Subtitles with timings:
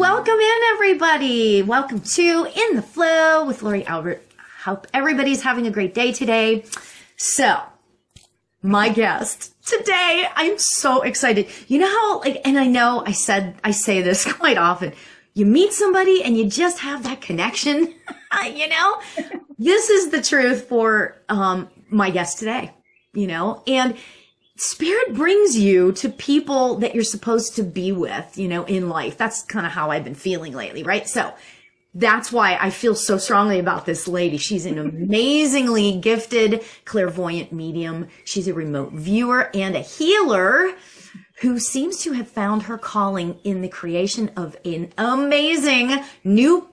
[0.00, 1.60] welcome in everybody.
[1.60, 4.26] Welcome to In the Flow with Lori Albert.
[4.64, 6.64] Hope everybody's having a great day today.
[7.18, 7.60] So,
[8.62, 11.48] my guest today, I'm so excited.
[11.68, 14.94] You know how like and I know I said I say this quite often.
[15.34, 17.94] You meet somebody and you just have that connection,
[18.54, 19.02] you know?
[19.58, 22.72] this is the truth for um my guest today,
[23.12, 23.62] you know?
[23.66, 23.98] And
[24.60, 29.16] spirit brings you to people that you're supposed to be with, you know, in life.
[29.16, 31.08] That's kind of how I've been feeling lately, right?
[31.08, 31.32] So
[31.94, 34.36] that's why I feel so strongly about this lady.
[34.36, 38.08] She's an amazingly gifted clairvoyant medium.
[38.24, 40.74] She's a remote viewer and a healer
[41.40, 46.68] who seems to have found her calling in the creation of an amazing new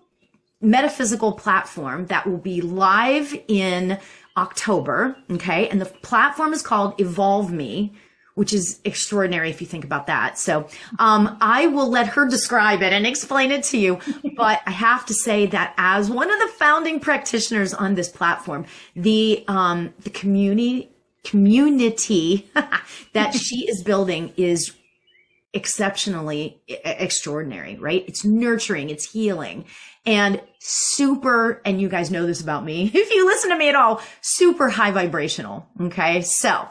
[0.59, 3.98] metaphysical platform that will be live in
[4.38, 5.18] October.
[5.32, 5.68] Okay.
[5.68, 7.94] And the platform is called Evolve Me,
[8.36, 10.38] which is extraordinary if you think about that.
[10.38, 10.70] So,
[11.00, 13.99] um, I will let her describe it and explain it to you.
[14.38, 18.68] But I have to say that as one of the founding practitioners on this platform,
[18.96, 20.91] the, um, the community,
[21.24, 22.48] community
[23.13, 24.76] that she is building is
[25.54, 28.05] exceptionally extraordinary, right?
[28.07, 29.66] It's nurturing, it's healing
[30.08, 33.76] and super, and you guys know this about me, if you listen to me at
[33.76, 35.68] all, super high vibrational.
[35.80, 36.22] Okay.
[36.22, 36.68] So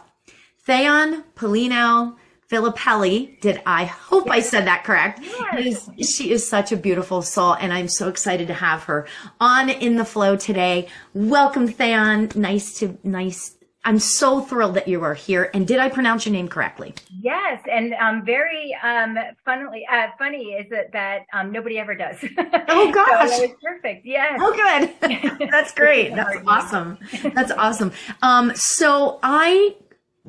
[0.64, 2.16] Theon Polino
[2.50, 5.20] Filippelli, did I hope I said that correct?
[5.22, 5.90] Yes.
[6.00, 9.06] She is such a beautiful soul and I'm so excited to have her
[9.40, 10.88] on in the flow today.
[11.12, 12.30] Welcome Theon.
[12.36, 15.48] Nice to, nice I'm so thrilled that you are here.
[15.54, 16.92] And did I pronounce your name correctly?
[17.20, 22.16] Yes, and um, very um, funnily uh, funny is that that um, nobody ever does.
[22.68, 24.04] Oh gosh, so perfect.
[24.04, 24.38] Yes.
[24.42, 24.52] Oh,
[25.00, 25.48] good.
[25.50, 26.14] That's great.
[26.14, 26.98] That's awesome.
[27.34, 27.92] That's awesome.
[28.22, 29.76] Um, so I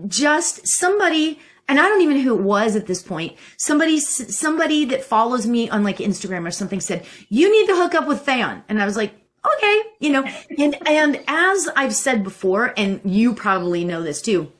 [0.07, 1.39] just somebody.
[1.67, 3.35] And I don't even know who it was at this point.
[3.57, 7.93] Somebody, somebody that follows me on like Instagram or something said, you need to hook
[7.93, 8.63] up with Theon.
[8.69, 9.13] And I was like,
[9.55, 10.23] okay, you know,
[10.57, 14.51] and, and as I've said before, and you probably know this too,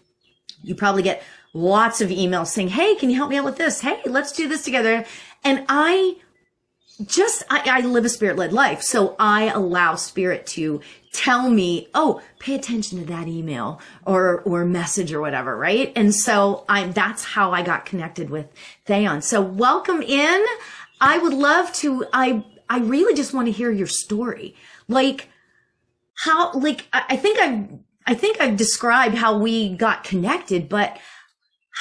[0.64, 1.24] you probably get
[1.54, 3.82] lots of emails saying, Hey, can you help me out with this?
[3.82, 5.06] Hey, let's do this together.
[5.44, 6.18] And I
[7.06, 8.82] just, I, I live a spirit led life.
[8.82, 10.82] So I allow spirit to
[11.14, 15.56] tell me, Oh, pay attention to that email or, or message or whatever.
[15.56, 15.92] Right.
[15.96, 18.48] And so I, that's how I got connected with
[18.86, 19.22] Theon.
[19.22, 20.46] So welcome in.
[21.00, 24.56] I would love to, I, I really just want to hear your story.
[24.88, 25.30] Like
[26.18, 27.68] how, like, I think I've,
[28.06, 30.98] I think I've described how we got connected, but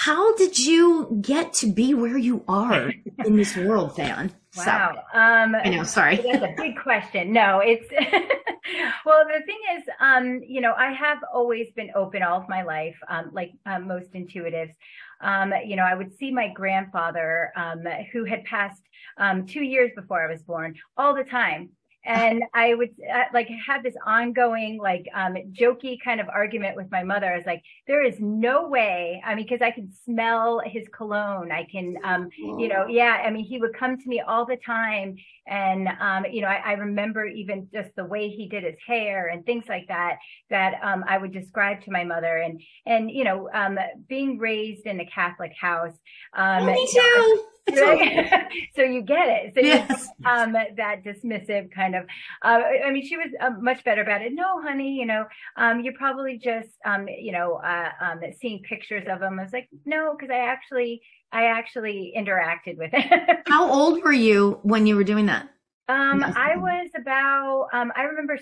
[0.04, 2.92] how did you get to be where you are
[3.24, 4.30] in this world, Theon?
[4.56, 4.92] Wow.
[4.94, 5.84] So, um, I know.
[5.84, 6.16] Sorry.
[6.32, 7.32] That's a big question.
[7.32, 7.86] No, it's,
[9.06, 12.62] well, the thing is, um, you know, I have always been open all of my
[12.62, 14.74] life, um, like um, most intuitives.
[15.22, 18.82] Um, you know, I would see my grandfather, um, who had passed
[19.16, 21.70] um, two years before I was born, all the time
[22.06, 26.90] and I would uh, like have this ongoing like um jokey kind of argument with
[26.90, 27.26] my mother.
[27.32, 29.20] I was like, there is no way.
[29.24, 31.50] I mean, because I can smell his cologne.
[31.50, 33.22] I can, um, you know, yeah.
[33.24, 35.16] I mean, he would come to me all the time,
[35.48, 39.28] and um, you know, I, I remember even just the way he did his hair
[39.28, 40.18] and things like that.
[40.50, 43.78] That um, I would describe to my mother, and and you know, um,
[44.08, 45.94] being raised in a Catholic house.
[46.34, 47.46] Um, oh, me too.
[47.74, 49.54] so you get it.
[49.54, 50.08] So yes.
[50.24, 52.04] um, that dismissive kind of,
[52.42, 54.32] uh, I mean, she was uh, much better about it.
[54.32, 55.24] No, honey, you know,
[55.56, 59.38] um, you're probably just, um, you know, uh, um, seeing pictures of him.
[59.38, 63.38] I was like, no, because I actually, I actually interacted with it.
[63.48, 65.48] How old were you when you were doing that?
[65.88, 68.38] Um, I was about, um, I remember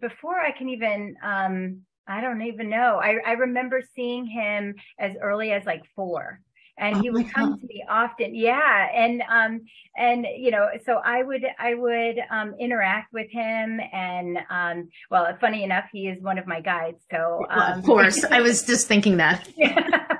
[0.00, 3.00] before I can even, um, I don't even know.
[3.00, 6.40] I, I remember seeing him as early as like four
[6.80, 7.60] and oh he would come God.
[7.60, 9.60] to me often yeah and um
[9.96, 15.36] and you know so i would i would um interact with him and um well
[15.40, 18.62] funny enough he is one of my guides so um, well, of course i was
[18.62, 20.16] just thinking that yeah.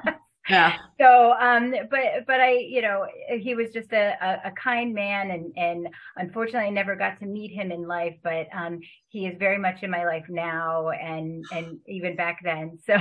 [0.50, 0.76] yeah.
[1.00, 3.06] So um but but i you know
[3.38, 7.26] he was just a, a, a, kind man and and unfortunately i never got to
[7.26, 8.80] meet him in life but um
[9.10, 12.78] he is very much in my life now and and even back then.
[12.86, 12.96] So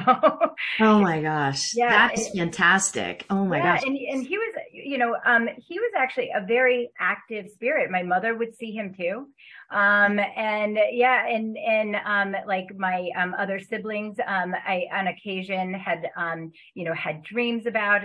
[0.81, 1.73] oh my gosh.
[1.75, 3.25] Yeah that's fantastic.
[3.29, 3.85] Oh my yeah, gosh.
[3.85, 4.55] and, and he was
[4.89, 7.91] you know um he was actually a very active spirit.
[7.91, 9.27] My mother would see him too.
[9.71, 15.73] Um and yeah and and um like my um other siblings um i on occasion
[15.73, 18.01] had um you know had dreams about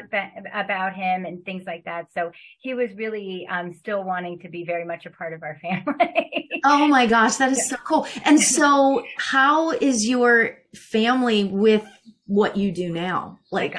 [0.52, 2.12] about him and things like that.
[2.12, 5.58] So he was really um still wanting to be very much a part of our
[5.62, 6.50] family.
[6.64, 8.06] Oh my gosh that is so cool cool.
[8.24, 11.84] And so, how is your family with
[12.26, 13.38] what you do now?
[13.50, 13.76] Like,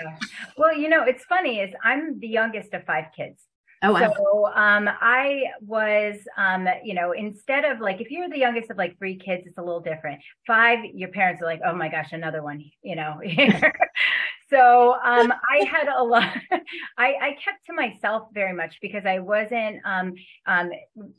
[0.58, 3.42] well, you know, it's funny is I'm the youngest of five kids.
[3.82, 4.14] Oh, wow.
[4.16, 8.78] So um, I was, um, you know, instead of like, if you're the youngest of
[8.78, 10.22] like three kids, it's a little different.
[10.48, 13.22] Five, your parents are like, oh my gosh, another one, you know.
[14.50, 16.30] so um, I had a lot.
[16.98, 20.14] I, I, kept to myself very much because I wasn't um,
[20.46, 20.70] um,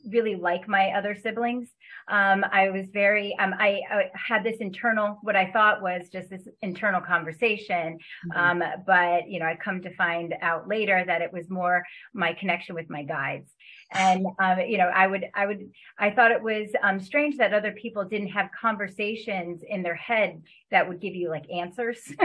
[0.09, 1.69] really like my other siblings.
[2.07, 3.35] Um, I was very.
[3.39, 8.61] Um, I, I, had this internal, what I thought was just this internal conversation, mm-hmm.
[8.61, 11.83] Um, but you know, I come to find out later that it was more
[12.13, 13.51] my connection with my guides
[13.91, 17.53] and um, you know i would i would i thought it was um, strange that
[17.53, 20.41] other people didn't have conversations in their head
[20.71, 21.99] that would give you like answers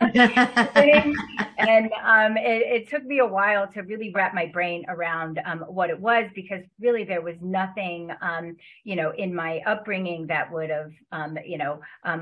[1.58, 5.58] and um, it, it, took me a while to really wrap my brain around um,
[5.68, 10.50] what it was because really there was nothing um, you know in my upbringing that
[10.52, 12.18] would have um, you know uh,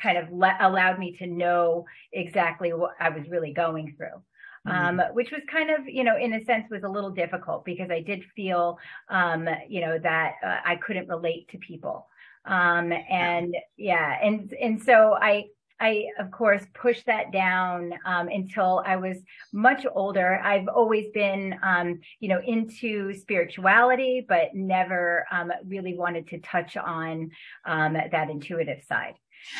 [0.00, 4.22] kind of le- allowed me to know exactly what i was really going through.
[4.66, 7.90] Um, which was kind of, you know, in a sense was a little difficult because
[7.90, 8.78] I did feel,
[9.08, 12.08] um, you know, that uh, I couldn't relate to people.
[12.44, 15.46] Um, and yeah, and, and so I,
[15.78, 19.18] I, of course, pushed that down um, until I was
[19.52, 20.40] much older.
[20.42, 26.76] I've always been, um, you know, into spirituality, but never um, really wanted to touch
[26.76, 27.30] on
[27.66, 29.14] um, that intuitive side.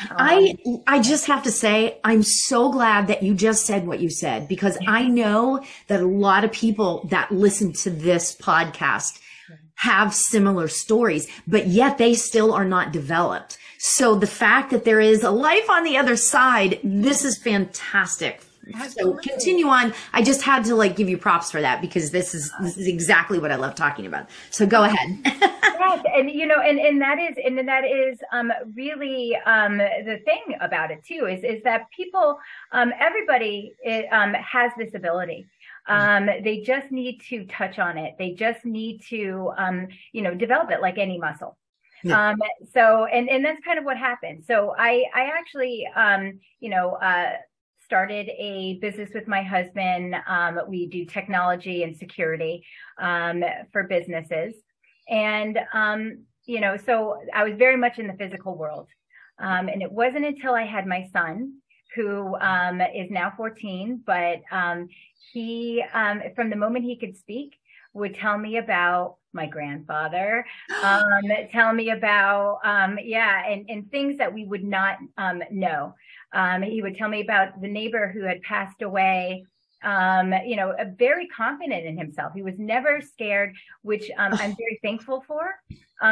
[0.09, 3.99] I um, I just have to say I'm so glad that you just said what
[3.99, 9.19] you said because I know that a lot of people that listen to this podcast
[9.75, 13.57] have similar stories, but yet they still are not developed.
[13.79, 18.41] So the fact that there is a life on the other side, this is fantastic
[18.89, 19.93] so continue on.
[20.13, 22.87] I just had to like give you props for that because this is this is
[22.87, 24.29] exactly what I love talking about.
[24.49, 25.19] So go ahead.
[25.25, 30.19] yes, and you know, and and that is and that is um really um the
[30.25, 32.39] thing about it too is is that people
[32.71, 35.47] um everybody it, um has this ability.
[35.87, 38.15] Um, they just need to touch on it.
[38.19, 41.57] They just need to, um, you know, develop it like any muscle.
[42.03, 42.29] Yeah.
[42.29, 42.37] Um,
[42.73, 44.43] so, and, and that's kind of what happened.
[44.45, 47.33] So I, I actually, um, you know, uh,
[47.87, 50.13] started a business with my husband.
[50.27, 52.65] Um, we do technology and security
[52.99, 53.41] um,
[53.71, 54.55] for businesses.
[55.07, 58.89] And, um, you know, so I was very much in the physical world.
[59.39, 61.53] Um, and it wasn't until I had my son,
[61.95, 64.89] who um, is now 14, but um,
[65.31, 65.81] he,
[66.35, 67.55] from the moment he could speak,
[67.93, 70.45] would tell me about my grandfather,
[70.83, 75.95] um, tell me about, um, yeah, and, and things that we would not um, know.
[76.33, 79.45] Um, he would tell me about the neighbor who had passed away.
[79.83, 82.33] Um, you know, very confident in himself.
[82.33, 85.55] He was never scared, which um, I'm very thankful for,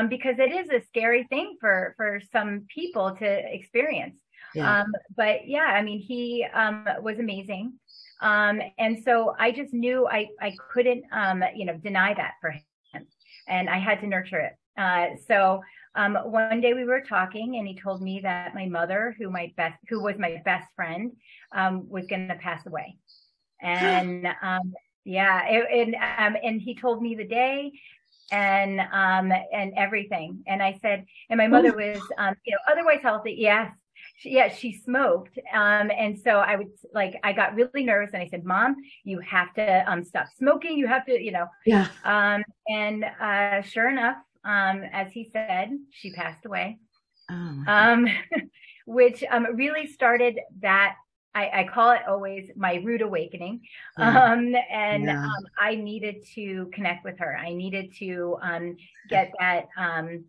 [0.07, 4.19] because it is a scary thing for for some people to experience.
[4.53, 4.83] Yeah.
[5.17, 6.45] but yeah, I mean, he
[7.01, 7.73] was amazing.
[8.21, 12.51] Um, and so I just knew I, I couldn't, um, you know, deny that for
[12.51, 12.61] him
[13.47, 14.53] and I had to nurture it.
[14.77, 15.61] Uh, so
[15.95, 19.53] um, one day we were talking, and he told me that my mother, who my
[19.57, 21.11] best, who was my best friend,
[21.53, 22.97] um, was going to pass away.
[23.61, 24.73] And um,
[25.05, 27.71] yeah, it, and um, and he told me the day
[28.31, 30.43] and um and everything.
[30.47, 33.35] And I said, and my mother was um, you know otherwise healthy.
[33.39, 33.71] Yes,
[34.17, 35.37] she, yeah, she smoked.
[35.53, 39.19] Um, and so I would like, I got really nervous and I said, mom, you
[39.19, 40.77] have to, um, stop smoking.
[40.77, 41.87] You have to, you know, yeah.
[42.03, 46.79] Um, and, uh, sure enough, um, as he said, she passed away.
[47.29, 48.07] Oh um,
[48.85, 50.95] which, um, really started that
[51.33, 53.61] I, I, call it always my rude awakening.
[53.99, 54.15] Mm.
[54.15, 55.25] Um, and yeah.
[55.25, 57.35] um, I needed to connect with her.
[57.37, 58.77] I needed to um,
[59.09, 60.23] get that um,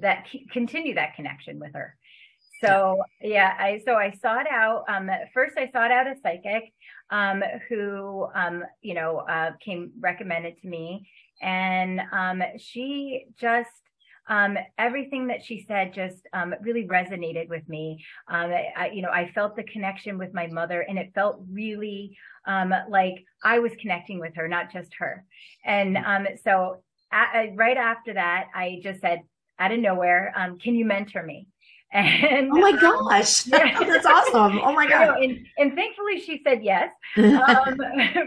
[0.00, 1.96] that continue that connection with her.
[2.62, 6.72] So yeah, I so I sought out um, first I sought out a psychic
[7.10, 11.08] um, who um, you know uh, came recommended to me,
[11.40, 13.70] and um, she just
[14.28, 18.04] um, everything that she said just um, really resonated with me.
[18.28, 22.16] Um, I, you know, I felt the connection with my mother, and it felt really
[22.46, 25.24] um, like I was connecting with her, not just her.
[25.64, 29.20] And um, so, at, right after that, I just said,
[29.58, 31.46] out of nowhere, um, "Can you mentor me?"
[31.92, 33.78] And oh my um, gosh, yeah.
[33.86, 34.58] that's awesome!
[34.58, 35.22] Oh my god!
[35.22, 36.90] and, and thankfully she said yes.
[37.16, 37.78] Um,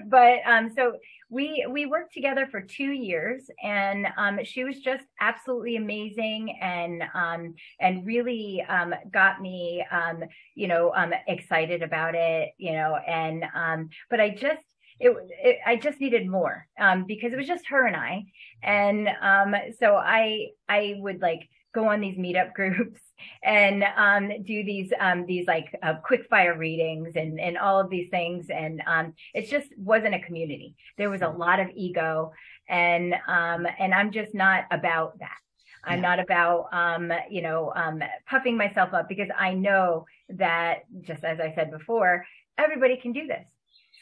[0.07, 0.93] but um, so
[1.29, 7.03] we we worked together for two years, and um, she was just absolutely amazing, and
[7.13, 10.23] um, and really um, got me, um,
[10.55, 14.63] you know, um, excited about it, you know, and um, but I just
[14.99, 18.25] it, it, I just needed more um, because it was just her and I,
[18.63, 23.01] and um, so I I would like go on these meetup groups
[23.43, 27.89] and um, do these um, these like uh, quick fire readings and and all of
[27.89, 28.49] these things.
[28.49, 30.75] And um, it just wasn't a community.
[30.97, 32.31] There was a lot of ego
[32.69, 35.37] and um, and i'm just not about that.
[35.83, 36.09] I'm yeah.
[36.09, 41.39] not about um, you know um, puffing myself up because i know that just as
[41.39, 42.25] i said before
[42.57, 43.45] everybody can do this.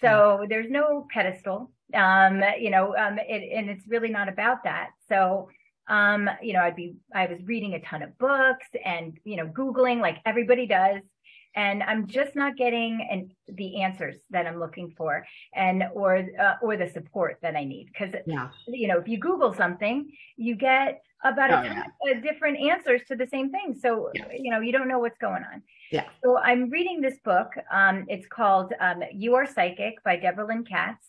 [0.02, 0.48] So yeah.
[0.50, 1.72] there's no pedestal.
[1.94, 4.90] Um, you know it, and it's really not about that.
[5.08, 5.50] So
[5.88, 9.48] um, you know, I'd be, I was reading a ton of books and, you know,
[9.48, 11.01] Googling like everybody does.
[11.56, 15.25] And I'm just not getting an, the answers that I'm looking for
[15.56, 17.89] and, or, uh, or the support that I need.
[17.98, 18.50] Cause, yeah.
[18.67, 22.12] you know, if you Google something, you get about oh, a ton yeah.
[22.12, 23.75] of different answers to the same thing.
[23.82, 24.25] So, yeah.
[24.38, 25.63] you know, you don't know what's going on.
[25.91, 26.03] Yeah.
[26.24, 27.50] So I'm reading this book.
[27.72, 31.08] Um, it's called, um, You Are Psychic by Debra Lynn Katz.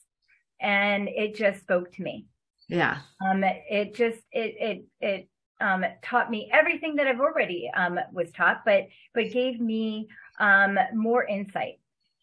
[0.61, 2.26] And it just spoke to me.
[2.68, 2.98] Yeah.
[3.25, 5.28] Um, it just it it it
[5.60, 10.08] um taught me everything that I've already um was taught, but but gave me
[10.38, 11.80] um more insight.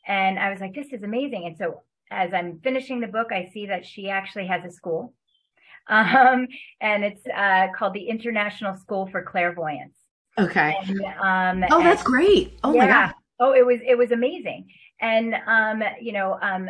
[0.07, 1.45] And I was like, this is amazing.
[1.45, 5.13] And so as I'm finishing the book, I see that she actually has a school.
[5.87, 6.47] Um,
[6.79, 9.97] and it's uh, called the International School for Clairvoyance.
[10.37, 10.75] Okay.
[10.81, 12.59] And, um, oh, that's and, great.
[12.63, 12.79] Oh yeah.
[12.79, 13.13] my God.
[13.39, 14.67] Oh, it was, it was amazing.
[15.01, 16.69] And, um, you know, um,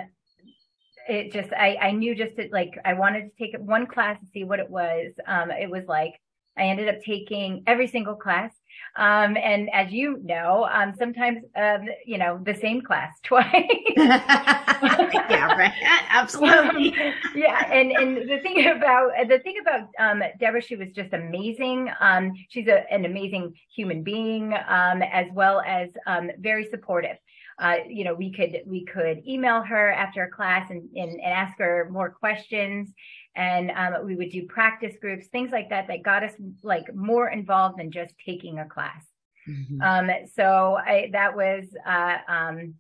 [1.08, 4.26] it just I, I knew just to, like I wanted to take one class to
[4.28, 5.14] see what it was.
[5.28, 6.14] Um, it was like
[6.58, 8.52] I ended up taking every single class.
[8.98, 13.66] Um, and as you know, um, sometimes, um, you know, the same class twice.
[13.98, 15.74] yeah, right.
[16.10, 16.94] Absolutely.
[16.98, 17.70] Um, yeah.
[17.72, 21.90] And, and the thing about, the thing about, um, Debra, she was just amazing.
[22.00, 27.18] Um, she's a, an amazing human being, um, as well as, um, very supportive
[27.60, 31.22] uh, you know, we could we could email her after a class and, and, and
[31.22, 32.92] ask her more questions.
[33.36, 36.34] And um, we would do practice groups, things like that, that got us
[36.64, 39.06] like more involved than just taking a class.
[39.48, 39.82] Mm-hmm.
[39.82, 42.76] Um, so I, that was, uh, um,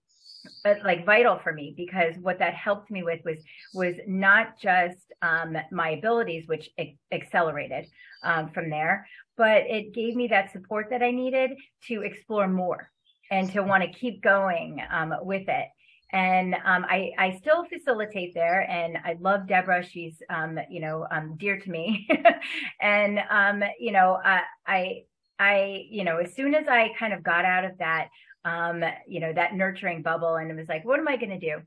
[0.83, 3.39] like vital for me because what that helped me with was
[3.73, 6.69] was not just um, my abilities which
[7.11, 7.87] accelerated
[8.23, 11.51] um, from there but it gave me that support that i needed
[11.87, 12.91] to explore more
[13.31, 15.67] and to want to keep going um, with it.
[16.11, 19.85] And um, I, I still facilitate there, and I love Debra.
[19.85, 22.07] She's, um, you know, um, dear to me.
[22.81, 25.03] and um, you know, uh, I,
[25.39, 28.09] I, you know, as soon as I kind of got out of that,
[28.45, 31.39] um, you know, that nurturing bubble, and it was like, what am I going to
[31.39, 31.61] do?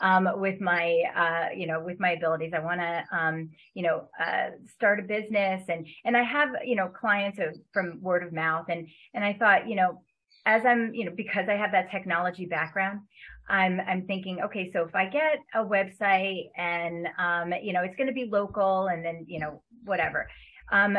[0.00, 2.52] Um, with my, uh, you know, with my abilities.
[2.54, 6.74] I want to, um, you know, uh, start a business and, and I have, you
[6.74, 7.38] know, clients
[7.72, 8.66] from word of mouth.
[8.68, 10.02] And, and I thought, you know,
[10.44, 13.00] as I'm, you know, because I have that technology background,
[13.48, 17.96] I'm I'm thinking, okay, so if I get a website and um, you know, it's
[17.96, 20.28] going to be local and then you know whatever,
[20.70, 20.96] um,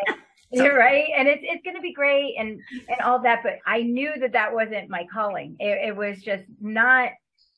[0.52, 3.82] you're right, and it's it's going to be great and and all that, but I
[3.82, 5.56] knew that that wasn't my calling.
[5.58, 7.10] It, it was just not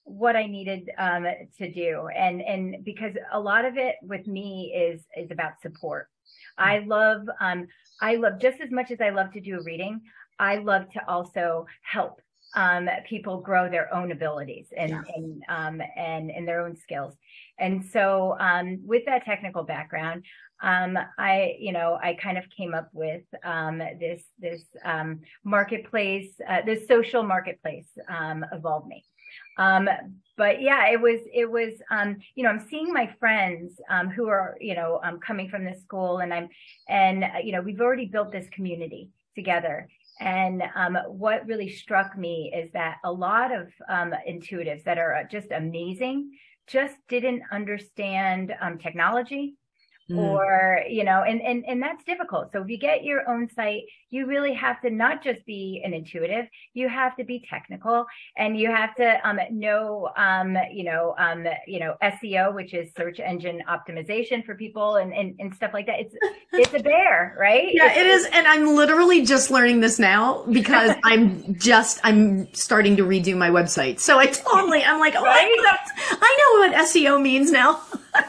[0.04, 1.26] what I needed um,
[1.58, 6.08] to do, and and because a lot of it with me is is about support.
[6.58, 7.66] I love um,
[8.00, 10.00] I love just as much as I love to do a reading.
[10.38, 12.20] I love to also help
[12.54, 15.02] um, people grow their own abilities and yeah.
[15.14, 17.14] and um, and and their own skills.
[17.58, 20.24] And so, um, with that technical background,
[20.62, 26.40] um, I you know I kind of came up with um, this this um, marketplace,
[26.48, 27.88] uh, this social marketplace,
[28.52, 29.04] Evolve Me.
[30.36, 31.72] but yeah, it was it was
[32.36, 33.80] you know I'm seeing my friends
[34.14, 36.48] who are you know coming from this school, and I'm
[36.88, 39.88] and you know we've already built this community together
[40.21, 45.26] and um, what really struck me is that a lot of um, intuitives that are
[45.30, 46.30] just amazing
[46.66, 49.54] just didn't understand um, technology
[50.11, 50.18] mm.
[50.18, 52.52] or you know and, and and that's difficult.
[52.52, 53.82] So if you get your own site
[54.14, 58.06] you really have to not just be an intuitive you have to be technical
[58.37, 62.92] and you have to um, know um, you know um, you know seo which is
[62.96, 65.99] search engine optimization for people and, and, and stuff like that.
[65.99, 66.14] It's
[66.52, 67.68] it's a bear right?
[67.73, 68.26] Yeah it's, it is.
[68.32, 73.50] And i'm literally just learning this now because i'm just i'm starting to redo my
[73.50, 73.99] website.
[73.99, 75.34] So i totally i'm like oh right?
[75.34, 75.78] I,
[76.20, 77.80] I know what seo means now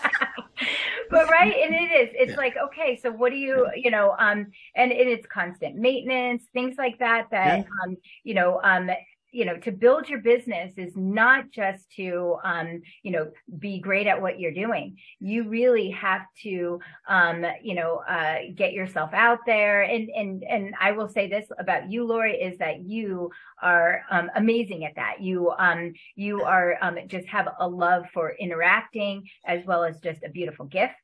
[1.10, 4.48] but right and it is it's like okay so what do you you know um
[4.76, 7.64] and it, it's constant maintenance things like that that yeah.
[7.84, 8.90] um you know um
[9.36, 14.08] you know to build your business is not just to um, you know be great
[14.08, 14.98] at what you're doing.
[15.20, 19.82] You really have to um, you know uh, get yourself out there.
[19.82, 23.30] And and and i will say this about you lori is that you
[23.62, 25.22] are um, amazing at that.
[25.22, 30.24] You um you are um, just have a love for interacting as well as just
[30.24, 30.96] a beautiful gift.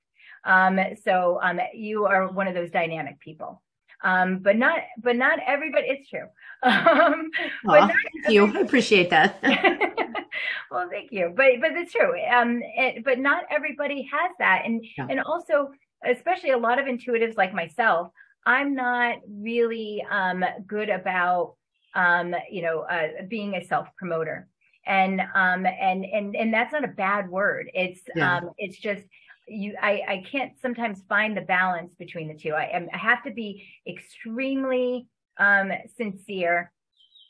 [0.46, 3.62] Um, so um, you are one of those dynamic people
[4.04, 6.28] Um, but not, but not everybody, it's true.
[6.64, 7.32] Um,
[7.66, 8.46] but not, thank you.
[8.46, 9.40] I appreciate that.
[10.72, 11.34] well, thank you.
[11.36, 12.14] But, but it's true.
[12.24, 14.62] Um, it, but not everybody has that.
[14.66, 15.08] And, yeah.
[15.10, 15.72] and also,
[16.08, 18.12] especially a lot of intuitives like myself,
[18.46, 21.56] I'm not really, um, good about,
[21.96, 24.48] um, you know, uh, being a self promoter.
[24.86, 27.72] And, um, and, and, and that's not a bad word.
[27.74, 28.38] It's, yeah.
[28.38, 29.04] um, it's just,
[29.52, 32.52] you I, I can't sometimes find the balance between the two.
[32.52, 36.72] I, am I have to be extremely um, sincere.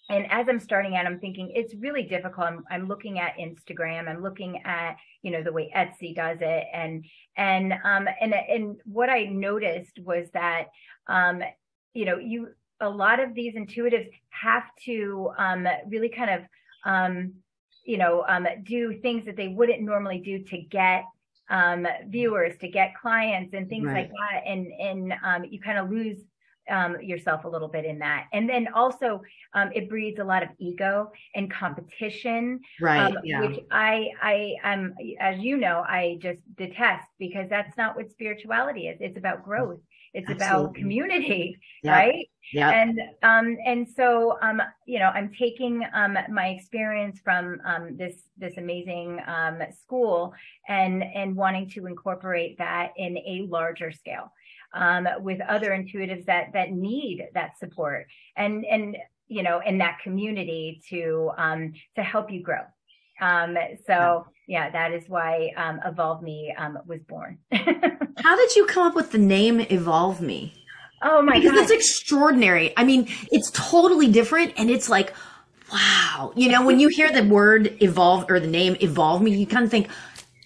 [0.09, 2.47] And as I'm starting out, I'm thinking it's really difficult.
[2.47, 4.09] I'm, I'm looking at Instagram.
[4.09, 6.65] I'm looking at, you know, the way Etsy does it.
[6.73, 7.05] And,
[7.37, 10.65] and, um, and, and what I noticed was that,
[11.07, 11.41] um,
[11.93, 12.49] you know, you,
[12.81, 16.41] a lot of these intuitives have to, um, really kind of,
[16.83, 17.33] um,
[17.85, 21.05] you know, um, do things that they wouldn't normally do to get
[21.51, 24.09] um, viewers, to get clients and things right.
[24.09, 24.41] like that.
[24.47, 26.17] And, and um, you kind of lose
[26.69, 28.27] um, yourself a little bit in that.
[28.33, 29.21] And then also
[29.53, 33.05] um, it breeds a lot of ego and competition, right?
[33.05, 33.41] Um, yeah.
[33.41, 38.87] Which I, I, am, as you know, I just detest because that's not what spirituality
[38.87, 38.97] is.
[39.01, 39.79] It's about growth.
[40.13, 40.45] It's Absolutely.
[40.45, 41.93] about community, yep.
[41.93, 42.27] right?
[42.53, 42.69] Yeah.
[42.71, 48.23] And um and so um you know I'm taking um my experience from um this
[48.37, 50.33] this amazing um school
[50.67, 54.33] and and wanting to incorporate that in a larger scale
[54.73, 59.99] um with other intuitives that that need that support and and you know in that
[60.03, 62.63] community to um to help you grow.
[63.21, 63.55] Um
[63.87, 64.19] so yeah,
[64.71, 67.37] that is why um Evolve Me um was born.
[67.51, 70.53] How did you come up with the name Evolve Me?
[71.01, 71.61] Oh my because God.
[71.61, 72.73] it's extraordinary.
[72.77, 75.13] I mean, it's totally different and it's like,
[75.71, 76.31] wow.
[76.35, 79.65] You know, when you hear the word evolve or the name evolve me, you kind
[79.65, 79.87] of think,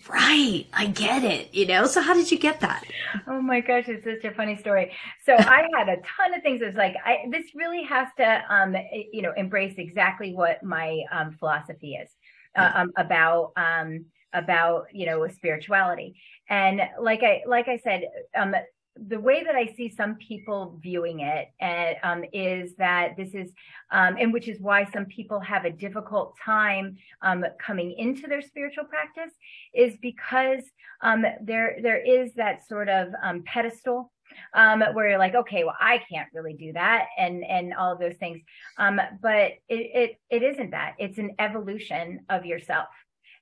[0.07, 1.87] right, I get it, you know?
[1.87, 2.85] So how did you get that?
[3.27, 4.93] Oh my gosh, it's such a funny story.
[5.25, 6.61] So I had a ton of things.
[6.61, 8.75] It was like, I, this really has to, um,
[9.11, 12.09] you know, embrace exactly what my, um, philosophy is,
[12.55, 16.15] um, about, um, about, you know, spirituality.
[16.49, 18.55] And like I, like I said, um,
[18.97, 23.51] the way that I see some people viewing it and, um, is that this is,
[23.91, 28.41] um, and which is why some people have a difficult time um, coming into their
[28.41, 29.33] spiritual practice,
[29.73, 30.63] is because
[31.01, 34.13] um, there there is that sort of um, pedestal
[34.53, 37.99] um, where you're like, okay, well, I can't really do that, and and all of
[37.99, 38.41] those things.
[38.77, 40.95] Um, but it, it it isn't that.
[40.99, 42.87] It's an evolution of yourself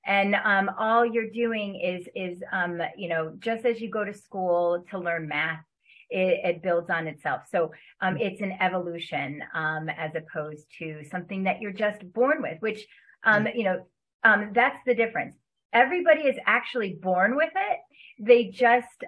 [0.05, 4.13] and um, all you're doing is is um, you know just as you go to
[4.13, 5.63] school to learn math
[6.09, 11.43] it, it builds on itself so um, it's an evolution um, as opposed to something
[11.43, 12.85] that you're just born with which
[13.23, 13.85] um, you know
[14.23, 15.35] um, that's the difference
[15.73, 17.79] everybody is actually born with it
[18.19, 19.03] they just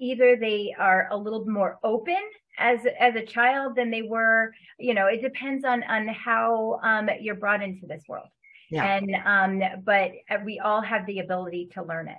[0.00, 2.22] either they are a little more open
[2.58, 6.78] as as a child than they were you know it depends on on how
[7.20, 8.28] you're brought into this world
[8.70, 8.84] yeah.
[8.84, 10.12] And um, but
[10.44, 12.18] we all have the ability to learn it.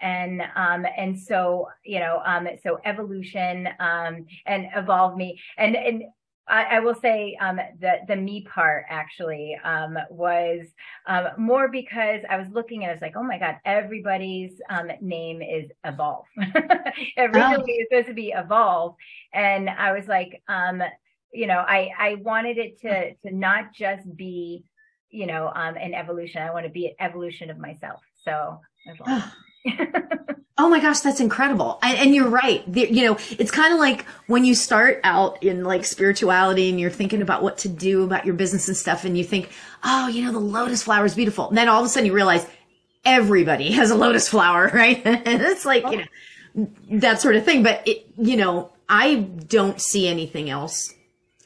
[0.00, 6.04] And um, and so you know um, so evolution um, and evolve me and and
[6.48, 10.66] I, I will say um, the the me part actually um, was
[11.06, 14.90] um, more because I was looking and I was like, oh my god, everybody's um,
[15.00, 16.26] name is Evolve.
[16.36, 16.74] Originally,
[17.16, 17.64] oh.
[17.66, 18.96] it's supposed to be Evolve,
[19.32, 20.82] and I was like, um,
[21.32, 24.64] you know, I I wanted it to to not just be
[25.12, 26.42] you know, um, an evolution.
[26.42, 28.00] I want to be an evolution of myself.
[28.24, 28.58] So
[30.58, 31.78] oh my gosh, that's incredible.
[31.82, 32.62] And, and you're right.
[32.70, 36.80] The, you know, it's kind of like when you start out in like spirituality and
[36.80, 39.50] you're thinking about what to do about your business and stuff and you think,
[39.84, 41.48] oh, you know, the lotus flower is beautiful.
[41.48, 42.46] And then all of a sudden you realize
[43.04, 45.00] everybody has a lotus flower, right?
[45.04, 45.90] and it's like, oh.
[45.90, 47.62] you know, that sort of thing.
[47.62, 50.92] But it, you know, I don't see anything else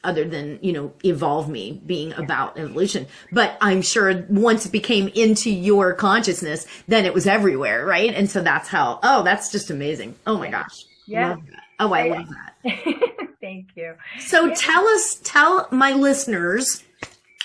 [0.07, 3.05] other than, you know, evolve me being about evolution.
[3.31, 8.13] But I'm sure once it became into your consciousness, then it was everywhere, right?
[8.13, 10.15] And so that's how, oh, that's just amazing.
[10.25, 10.85] Oh my gosh.
[11.05, 11.35] Yeah.
[11.79, 13.33] Oh, I love that.
[13.41, 13.95] Thank you.
[14.19, 14.53] So yeah.
[14.55, 16.83] tell us, tell my listeners,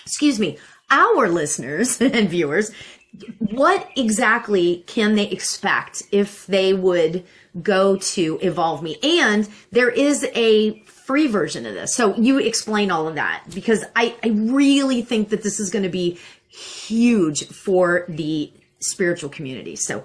[0.06, 0.56] excuse me,
[0.90, 2.70] our listeners and viewers,
[3.38, 7.24] what exactly can they expect if they would
[7.60, 8.96] go to Evolve Me?
[9.02, 11.94] And there is a free version of this.
[11.94, 15.82] So you explain all of that because I, I really think that this is going
[15.82, 19.76] to be huge for the spiritual community.
[19.76, 20.04] So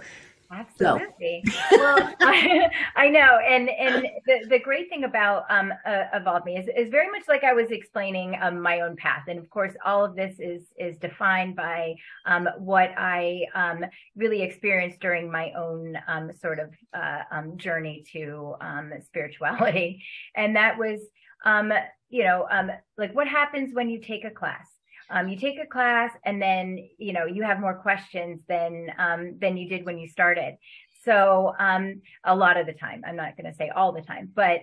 [0.51, 1.43] Absolutely.
[1.71, 6.57] well, I, I, know, and and the, the great thing about um, uh, Evolve Me
[6.57, 9.73] is, is very much like I was explaining um, my own path, and of course,
[9.85, 15.51] all of this is is defined by um, what I um, really experienced during my
[15.51, 18.55] own um, sort of uh, um, journey to
[19.01, 20.03] spirituality,
[20.35, 21.01] and that was,
[21.45, 21.73] um
[22.09, 24.76] you know, um like what happens when you take a class
[25.09, 29.37] um, you take a class and then you know you have more questions than um,
[29.39, 30.57] than you did when you started.
[31.03, 34.29] So um, a lot of the time i'm not going to say all the time
[34.35, 34.61] but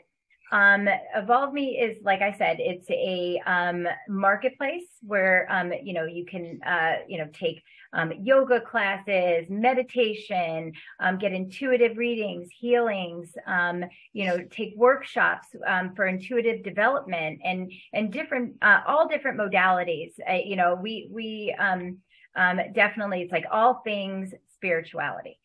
[0.53, 6.05] um, Evolve Me is, like I said, it's a um, marketplace where um, you know
[6.05, 13.33] you can uh, you know take um, yoga classes, meditation, um, get intuitive readings, healings,
[13.47, 15.49] um, you know, take workshops
[15.97, 20.13] for intuitive development and and different uh, all different modalities.
[20.29, 21.55] Uh, you know, we we
[22.75, 25.39] definitely it's like all things spirituality.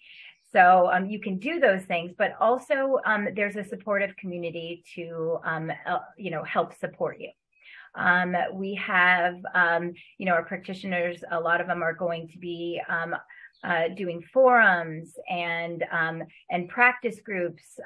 [0.51, 5.38] So um, you can do those things, but also um, there's a supportive community to
[5.43, 7.29] um, uh, you know help support you.
[7.95, 11.23] Um, we have um, you know our practitioners.
[11.31, 13.15] A lot of them are going to be um,
[13.63, 15.83] uh, doing forums and
[16.49, 17.79] and practice groups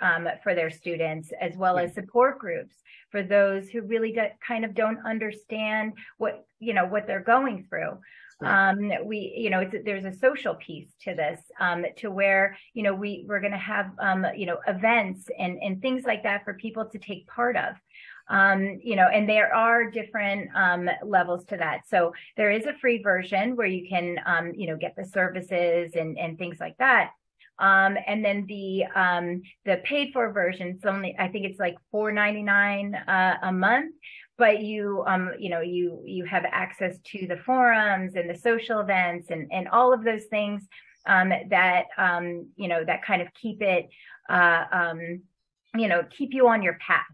[0.43, 2.75] for their students, as well as support groups
[3.13, 7.65] for those who really do, kind of don't understand what you know what they're going
[7.69, 7.97] through.
[8.45, 12.83] Um, we, you know, it's, there's a social piece to this, um, to where, you
[12.83, 16.43] know, we, we're going to have, um, you know, events and, and things like that
[16.43, 17.75] for people to take part of.
[18.29, 21.81] Um, you know, and there are different um, levels to that.
[21.89, 25.91] So there is a free version where you can, um, you know, get the services
[25.95, 27.11] and, and things like that.
[27.59, 31.75] Um, and then the um, the paid for version, it's only I think it's like
[31.91, 33.93] four ninety nine uh, a month,
[34.37, 38.79] but you um you know you you have access to the forums and the social
[38.79, 40.67] events and and all of those things
[41.05, 43.89] um that um you know that kind of keep it
[44.29, 45.21] uh um
[45.75, 47.05] you know keep you on your path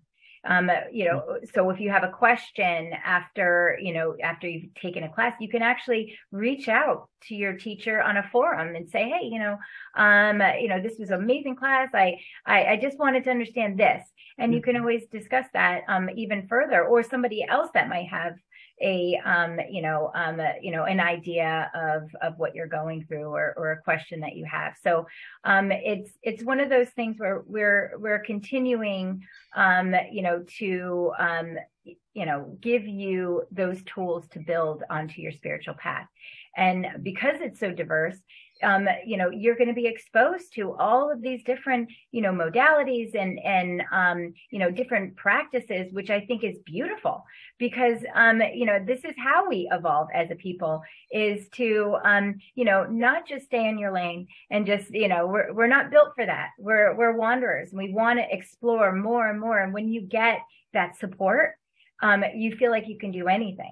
[0.46, 5.04] um, you know, so if you have a question after, you know, after you've taken
[5.04, 9.10] a class, you can actually reach out to your teacher on a forum and say,
[9.10, 9.58] Hey, you know,
[9.96, 11.90] um, you know, this was an amazing class.
[11.94, 14.04] I, I, I just wanted to understand this.
[14.38, 14.84] And you can mm-hmm.
[14.84, 18.36] always discuss that, um, even further or somebody else that might have
[18.82, 23.06] a um, you know um, a, you know an idea of of what you're going
[23.06, 24.74] through or, or a question that you have.
[24.82, 25.08] So
[25.44, 29.24] um, it's it's one of those things where we're we're continuing
[29.56, 35.32] um, you know to um, you know give you those tools to build onto your
[35.32, 36.08] spiritual path.
[36.56, 38.18] And because it's so diverse
[38.64, 42.32] um, you know, you're going to be exposed to all of these different, you know,
[42.32, 47.24] modalities and and um, you know different practices, which I think is beautiful
[47.58, 52.36] because um, you know this is how we evolve as a people is to um,
[52.56, 55.92] you know not just stay in your lane and just you know we're we're not
[55.92, 56.50] built for that.
[56.58, 59.60] We're we're wanderers and we want to explore more and more.
[59.60, 60.40] And when you get
[60.74, 61.56] that support,
[62.02, 63.72] um, you feel like you can do anything.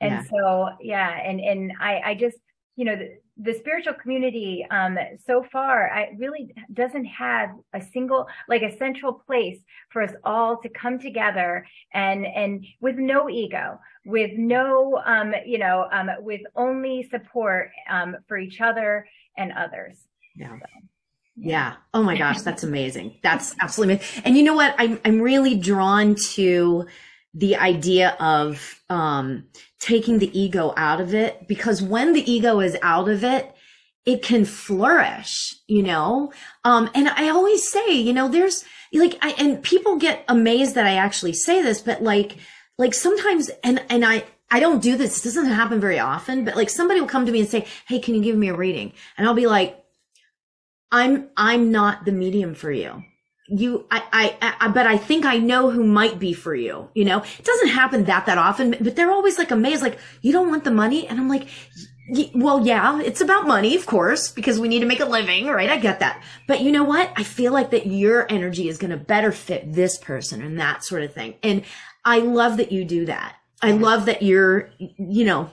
[0.00, 0.24] And yeah.
[0.30, 2.36] so yeah, and and I I just
[2.76, 8.26] you know the, the spiritual community um, so far I really doesn't have a single
[8.48, 9.58] like a central place
[9.90, 15.58] for us all to come together and and with no ego with no um, you
[15.58, 19.98] know um, with only support um, for each other and others
[20.34, 20.66] yeah so,
[21.36, 21.48] yeah.
[21.48, 21.76] yeah.
[21.92, 23.18] Oh my gosh, that's amazing.
[23.22, 24.22] That's absolutely amazing.
[24.24, 24.74] And you know what?
[24.78, 26.86] I'm I'm really drawn to
[27.36, 29.44] the idea of um,
[29.78, 33.54] taking the ego out of it because when the ego is out of it,
[34.06, 36.32] it can flourish, you know?
[36.64, 40.86] Um, and I always say, you know, there's like, I, and people get amazed that
[40.86, 42.36] I actually say this, but like,
[42.78, 45.20] like sometimes, and, and I, I don't do this.
[45.20, 47.98] This doesn't happen very often, but like somebody will come to me and say, Hey,
[47.98, 48.92] can you give me a reading?
[49.18, 49.84] And I'll be like,
[50.90, 53.02] I'm, I'm not the medium for you
[53.48, 54.02] you I,
[54.40, 57.18] I i but i think i know who might be for you you know?
[57.38, 60.64] It doesn't happen that that often but they're always like amazed like you don't want
[60.64, 61.06] the money?
[61.06, 61.48] And i'm like
[62.34, 65.70] well yeah it's about money of course because we need to make a living right?
[65.70, 66.22] I get that.
[66.46, 67.12] But you know what?
[67.16, 70.84] I feel like that your energy is going to better fit this person and that
[70.84, 71.34] sort of thing.
[71.42, 71.64] And
[72.04, 73.36] i love that you do that.
[73.62, 75.50] I love that you're you know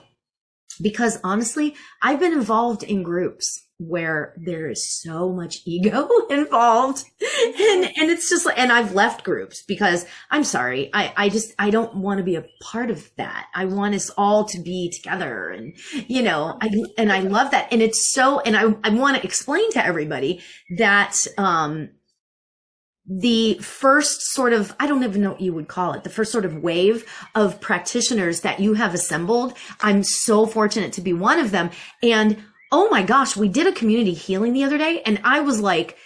[0.80, 7.04] because honestly i've been involved in groups where there is so much ego involved.
[7.20, 11.70] And and it's just and I've left groups because I'm sorry I I just I
[11.70, 13.46] don't want to be a part of that.
[13.54, 17.72] I want us all to be together and you know I and I love that.
[17.72, 20.42] And it's so and I I want to explain to everybody
[20.78, 21.90] that um
[23.06, 26.32] the first sort of I don't even know what you would call it the first
[26.32, 31.38] sort of wave of practitioners that you have assembled I'm so fortunate to be one
[31.38, 31.70] of them.
[32.02, 32.42] And
[32.74, 35.96] oh my gosh, we did a community healing the other day and I was like,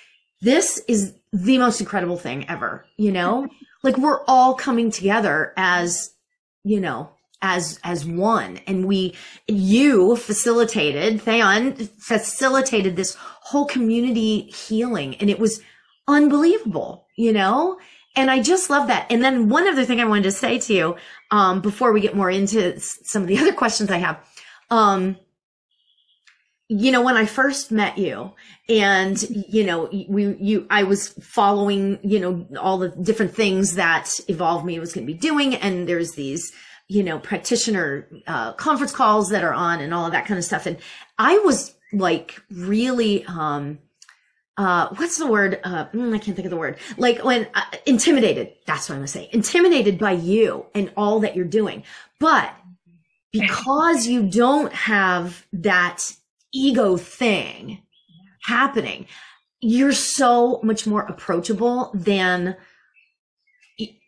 [0.42, 3.48] this is the most incredible thing ever, you know?
[3.82, 6.12] like we're all coming together as,
[6.64, 7.08] you know,
[7.40, 9.14] as as one and we
[9.46, 15.60] you facilitated Theon facilitated this whole community healing and it was
[16.08, 17.78] unbelievable you know
[18.16, 20.74] and I just love that and then one other thing I wanted to say to
[20.74, 20.96] you
[21.30, 24.18] um before we get more into some of the other questions I have
[24.68, 25.16] um
[26.68, 28.32] you know when I first met you
[28.68, 34.10] and you know we you I was following you know all the different things that
[34.28, 36.52] Evolve Me was going to be doing and there's these
[36.88, 40.44] you know, practitioner uh, conference calls that are on and all of that kind of
[40.44, 40.64] stuff.
[40.66, 40.78] And
[41.18, 43.78] I was like really, um,
[44.56, 45.60] uh, what's the word?
[45.62, 46.78] Uh, mm, I can't think of the word.
[46.96, 48.54] Like when uh, intimidated.
[48.66, 49.28] That's what I'm gonna say.
[49.32, 51.84] Intimidated by you and all that you're doing.
[52.18, 52.52] But
[53.32, 56.10] because you don't have that
[56.52, 57.82] ego thing
[58.42, 59.06] happening,
[59.60, 62.56] you're so much more approachable than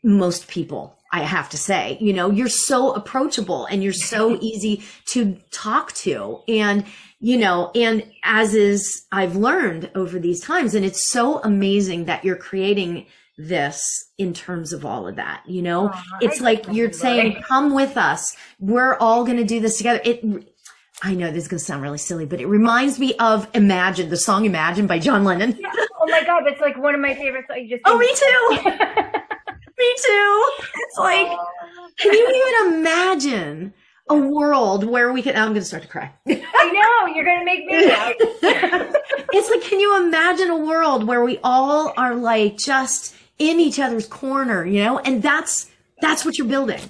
[0.02, 4.84] most people I have to say, you know, you're so approachable and you're so easy
[5.06, 6.40] to talk to.
[6.46, 6.84] And,
[7.18, 12.24] you know, and as is, I've learned over these times, and it's so amazing that
[12.24, 13.82] you're creating this
[14.18, 17.96] in terms of all of that, you know, it's I like you're saying, come with
[17.96, 18.36] us.
[18.58, 20.00] We're all going to do this together.
[20.04, 20.22] It,
[21.02, 24.10] I know this is going to sound really silly, but it reminds me of Imagine,
[24.10, 25.56] the song Imagine by John Lennon.
[25.58, 25.70] Yeah.
[25.98, 27.48] Oh my God, that's like one of my favorites.
[27.54, 28.70] You just oh, me too.
[29.80, 30.50] Me too.
[30.74, 31.38] It's like,
[31.96, 33.72] can you even imagine
[34.10, 35.34] a world where we can?
[35.36, 36.12] I'm going to start to cry.
[36.28, 37.76] I know you're going to make me.
[39.32, 43.80] it's like, can you imagine a world where we all are like just in each
[43.80, 44.98] other's corner, you know?
[44.98, 45.70] And that's
[46.02, 46.80] that's what you're building.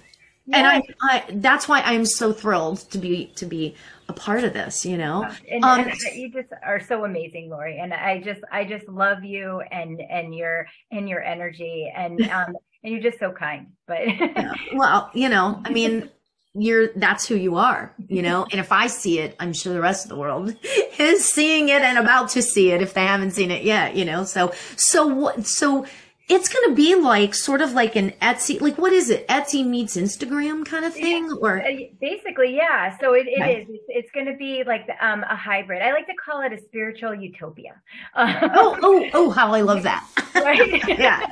[0.52, 3.76] And I, I, that's why I'm so thrilled to be to be
[4.10, 5.26] a part of this, you know.
[5.50, 7.78] And, um, and, you just are so amazing, Lori.
[7.78, 12.56] And I just I just love you and and your and your energy and um
[12.82, 13.68] and you're just so kind.
[13.86, 14.00] But
[14.74, 16.10] well, you know, I mean,
[16.54, 18.46] you're that's who you are, you know.
[18.50, 20.54] And if I see it, I'm sure the rest of the world
[20.98, 24.04] is seeing it and about to see it if they haven't seen it yet, you
[24.04, 24.24] know.
[24.24, 25.86] So so what so
[26.30, 29.26] it's going to be like sort of like an Etsy, like what is it?
[29.26, 32.96] Etsy meets Instagram kind of thing, yeah, or uh, basically, yeah.
[32.98, 33.62] So it, it okay.
[33.62, 33.68] is.
[33.68, 35.82] It's, it's, going to be like um, a hybrid.
[35.82, 37.80] I like to call it a spiritual utopia.
[38.16, 39.30] oh, oh, oh!
[39.30, 40.06] How I love that.
[40.36, 40.88] right.
[40.98, 41.26] yeah.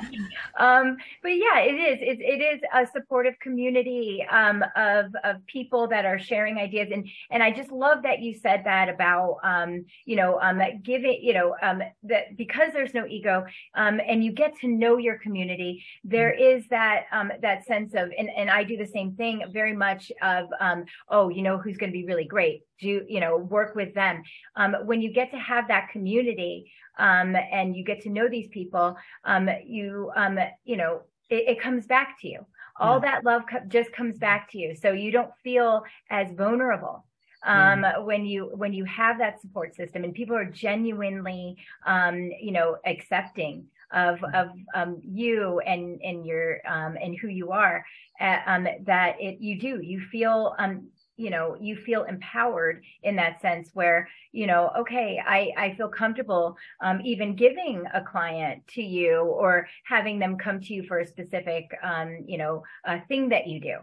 [0.59, 1.99] Um, but yeah, it is.
[2.01, 7.07] It, it is a supportive community um, of of people that are sharing ideas, and
[7.31, 11.33] and I just love that you said that about um, you know um, giving you
[11.33, 15.17] know um, that because there's no ego, um, and you get to know know your
[15.17, 16.57] community, there mm-hmm.
[16.57, 20.11] is that um, that sense of, and, and I do the same thing very much
[20.21, 22.63] of, um, oh, you know, who's going to be really great?
[22.79, 24.23] Do you know work with them?
[24.55, 28.47] Um, when you get to have that community um, and you get to know these
[28.49, 32.45] people, um, you um, you know, it, it comes back to you
[32.79, 33.11] all yeah.
[33.11, 37.05] that love co- just comes back to you so you don't feel as vulnerable
[37.45, 38.05] um, mm.
[38.05, 42.77] when you when you have that support system and people are genuinely um, you know
[42.85, 47.85] accepting of of um, you and and your um, and who you are
[48.19, 49.81] uh, um, that it you do.
[49.81, 50.87] You feel um
[51.19, 55.89] you know you feel empowered in that sense where you know okay i i feel
[55.89, 60.99] comfortable um, even giving a client to you or having them come to you for
[60.99, 63.75] a specific um, you know uh, thing that you do.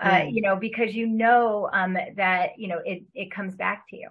[0.00, 0.34] Uh, mm.
[0.34, 4.08] you know because you know um, that you know it it comes back to you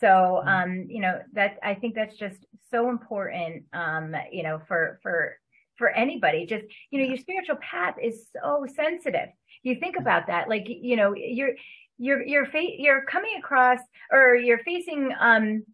[0.00, 0.48] so, mm-hmm.
[0.48, 2.38] um, you know, that I think that's just
[2.70, 5.36] so important, um, you know, for, for,
[5.76, 6.46] for anybody.
[6.46, 9.28] Just, you know, your spiritual path is so sensitive.
[9.62, 10.02] You think mm-hmm.
[10.02, 11.52] about that, like, you know, you're,
[11.98, 15.64] you're, you're, fa- you're coming across or you're facing, um,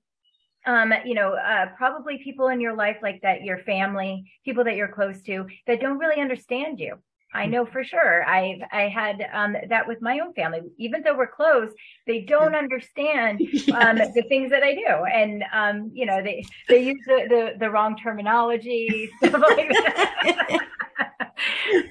[0.66, 4.74] um, you know, uh, probably people in your life like that, your family, people that
[4.74, 6.96] you're close to that don't really understand you.
[7.36, 8.24] I know for sure.
[8.24, 10.60] I've I had um, that with my own family.
[10.78, 11.70] Even though we're close,
[12.06, 13.40] they don't understand
[13.74, 17.54] um, the things that I do, and um, you know they they use the the,
[17.58, 20.60] the wrong terminology, stuff like that.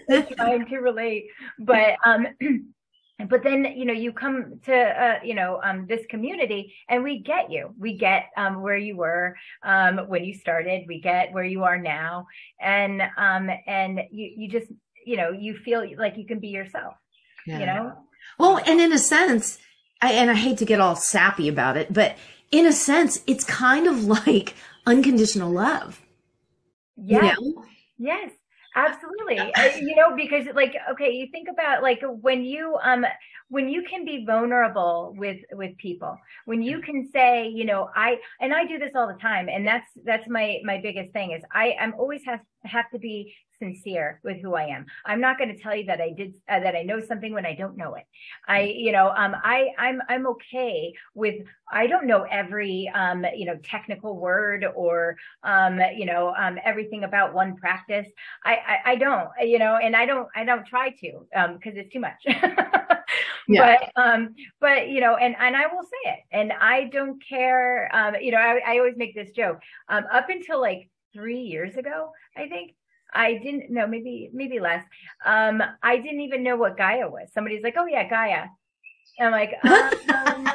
[0.37, 1.25] trying to relate,
[1.59, 2.27] but um,
[3.29, 7.19] but then you know you come to uh, you know um, this community and we
[7.19, 7.73] get you.
[7.77, 10.85] We get um, where you were um, when you started.
[10.87, 12.25] We get where you are now.
[12.59, 14.71] And um, and you, you just
[15.05, 16.95] you know, you feel like you can be yourself,
[17.45, 17.59] yeah.
[17.59, 17.93] you know?
[18.37, 19.59] Well, and in a sense,
[20.01, 22.17] I, and I hate to get all sappy about it, but
[22.51, 26.01] in a sense, it's kind of like unconditional love.
[26.97, 27.37] Yes.
[27.37, 27.65] You know?
[27.97, 28.31] Yes.
[28.75, 29.39] Absolutely.
[29.79, 33.05] you know, because like, okay, you think about like when you, um,
[33.55, 36.13] when you can be vulnerable with with people
[36.43, 39.65] when you can say you know i and i do this all the time and
[39.65, 44.19] that's that's my my biggest thing is i i'm always have have to be sincere
[44.23, 44.85] with who I am.
[45.05, 47.45] I'm not going to tell you that I did uh, that I know something when
[47.45, 48.03] I don't know it.
[48.47, 51.35] I you know um I I'm I'm okay with
[51.71, 57.03] I don't know every um you know technical word or um you know um everything
[57.03, 58.07] about one practice.
[58.43, 61.73] I I, I don't you know and I don't I don't try to um because
[61.75, 62.25] it's too much.
[63.47, 63.77] yeah.
[63.95, 67.89] But um but you know and and I will say it and I don't care
[67.95, 71.77] um you know I I always make this joke um up until like 3 years
[71.77, 72.73] ago I think
[73.13, 74.83] I didn't know, maybe maybe less.
[75.25, 77.29] Um, I didn't even know what Gaia was.
[77.33, 78.47] Somebody's like, "Oh yeah, Gaia."
[79.17, 80.49] And I'm like, um,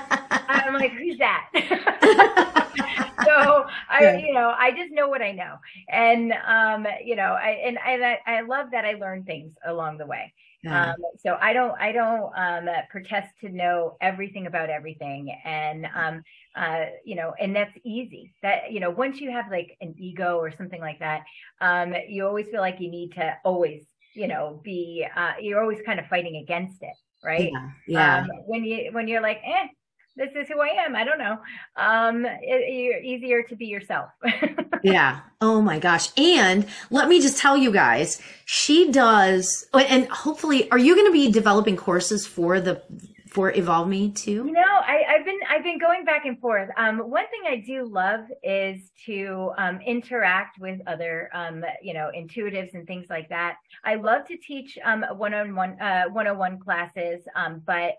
[0.49, 1.49] I'm like, who's that?
[3.25, 5.57] so I, you know, I just know what I know,
[5.89, 10.07] and um, you know, I and I I love that I learn things along the
[10.07, 10.33] way.
[10.63, 10.91] Yeah.
[10.91, 16.23] Um, so I don't, I don't um, protest to know everything about everything, and um,
[16.55, 18.35] uh, you know, and that's easy.
[18.43, 21.23] That you know, once you have like an ego or something like that,
[21.63, 25.07] um, you always feel like you need to always, you know, be.
[25.17, 26.95] Uh, you're always kind of fighting against it,
[27.25, 27.51] right?
[27.53, 27.71] Yeah.
[27.87, 28.19] yeah.
[28.19, 29.69] Um, when you when you're like, eh,
[30.17, 30.97] this is who I am.
[30.97, 31.39] I don't know.
[31.77, 34.11] Um, it, you're easier to be yourself.
[34.83, 35.21] yeah.
[35.41, 36.09] Oh my gosh.
[36.17, 41.13] And let me just tell you guys, she does, and hopefully, are you going to
[41.13, 42.83] be developing courses for the
[43.31, 44.45] for Evolve Me too?
[44.45, 46.69] You know, I, have been I've been going back and forth.
[46.77, 52.11] Um, one thing I do love is to um, interact with other um, you know
[52.17, 53.57] intuitives and things like that.
[53.85, 57.95] I love to teach um, one-on-one uh, one-on-one classes, um, but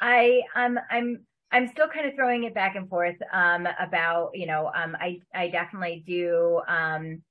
[0.00, 1.20] I um, I'm
[1.52, 5.20] I'm still kind of throwing it back and forth um, about, you know, um, I,
[5.34, 7.22] I definitely do um,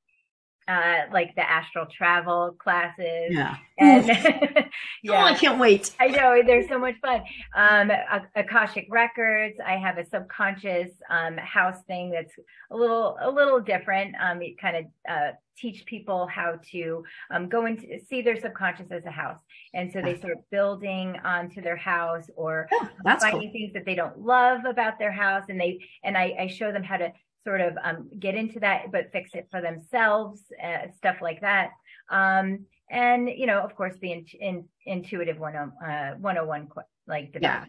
[0.72, 3.30] uh, like the astral travel classes.
[3.30, 3.58] Yeah.
[3.78, 4.66] And yeah.
[5.10, 5.92] Oh, I can't wait.
[6.00, 7.24] I know they're so much fun.
[7.56, 7.92] Um,
[8.36, 9.58] Akashic records.
[9.66, 12.34] I have a subconscious um, house thing that's
[12.70, 14.16] a little a little different.
[14.22, 18.92] Um, it kind of uh, teach people how to um, go into see their subconscious
[18.92, 19.40] as a house,
[19.74, 23.52] and so they start building onto their house or oh, finding cool.
[23.52, 26.84] things that they don't love about their house, and they and I, I show them
[26.84, 27.12] how to
[27.44, 31.72] sort of um, get into that, but fix it for themselves, uh, stuff like that.
[32.10, 36.68] Um, and you know, of course, the in, in, intuitive one, uh, 101
[37.08, 37.66] like yeah.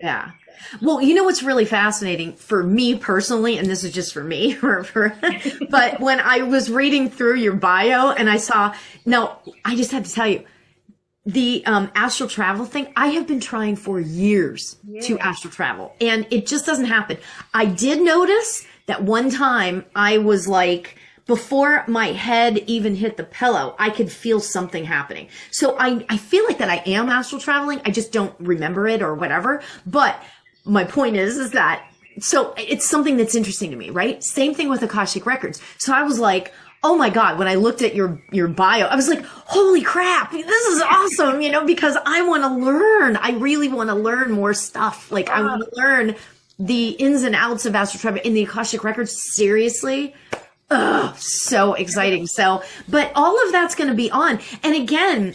[0.00, 0.30] Yeah.
[0.80, 4.56] Well, you know what's really fascinating for me personally, and this is just for me,
[5.70, 10.04] but when I was reading through your bio and I saw, now I just have
[10.04, 10.44] to tell you,
[11.26, 15.02] the um, astral travel thing, I have been trying for years yeah.
[15.02, 17.18] to astral travel, and it just doesn't happen.
[17.52, 20.96] I did notice that one time I was like,
[21.26, 25.28] before my head even hit the pillow, I could feel something happening.
[25.50, 27.82] So I, I feel like that I am astral traveling.
[27.84, 29.62] I just don't remember it or whatever.
[29.86, 30.20] But
[30.64, 31.84] my point is, is that
[32.18, 34.24] so it's something that's interesting to me, right?
[34.24, 35.62] Same thing with Akashic Records.
[35.78, 36.52] So I was like,
[36.84, 40.30] oh my god when i looked at your your bio i was like holy crap
[40.30, 44.30] this is awesome you know because i want to learn i really want to learn
[44.30, 45.80] more stuff like i want to ah.
[45.80, 46.14] learn
[46.58, 50.14] the ins and outs of astral travel in the akashic records seriously
[50.70, 52.26] Ugh, so exciting.
[52.26, 54.38] So, but all of that's going to be on.
[54.62, 55.34] And again,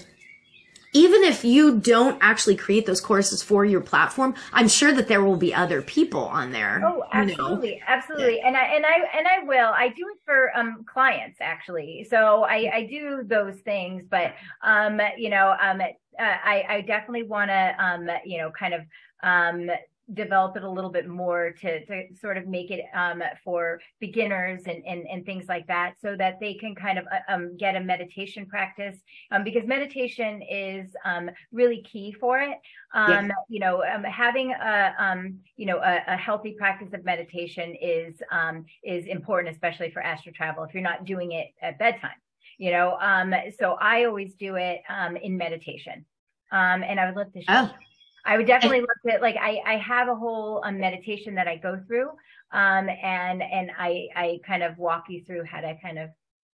[0.94, 5.24] even if you don't actually create those courses for your platform, I'm sure that there
[5.24, 6.84] will be other people on there.
[6.86, 7.86] Oh, absolutely, you know?
[7.88, 8.38] absolutely.
[8.38, 8.48] Yeah.
[8.48, 9.72] And I and I and I will.
[9.74, 12.06] I do it for um clients actually.
[12.08, 15.86] So I I do those things, but um you know um uh,
[16.20, 18.82] I I definitely want to um you know kind of
[19.24, 19.72] um
[20.14, 24.64] develop it a little bit more to, to sort of make it um, for beginners
[24.66, 27.76] and, and, and things like that so that they can kind of uh, um, get
[27.76, 28.98] a meditation practice
[29.32, 32.58] um, because meditation is um, really key for it.
[32.94, 33.32] Um, yes.
[33.48, 35.16] You know, um, having a,
[35.56, 38.22] you know, a, a, healthy practice of meditation is,
[38.84, 42.12] is important, especially for astral travel if you're not doing it at bedtime,
[42.58, 42.98] you know.
[43.58, 44.82] so I always do it
[45.22, 46.06] in meditation.
[46.52, 47.72] and I would love to share.
[47.74, 47.78] oh.
[48.26, 51.58] I would definitely look at like I, I have a whole um, meditation that I
[51.58, 52.10] go through,
[52.52, 56.10] um, and and I I kind of walk you through how to kind of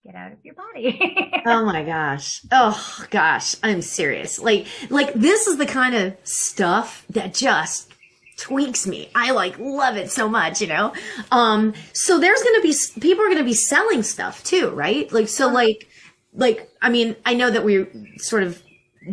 [0.05, 1.41] get out of your body.
[1.45, 2.41] oh my gosh.
[2.51, 4.39] Oh gosh, I'm serious.
[4.39, 7.91] Like like this is the kind of stuff that just
[8.37, 9.09] tweaks me.
[9.13, 10.93] I like love it so much, you know.
[11.31, 15.11] Um so there's going to be people are going to be selling stuff too, right?
[15.11, 15.87] Like so like
[16.33, 17.85] like I mean, I know that we
[18.17, 18.61] sort of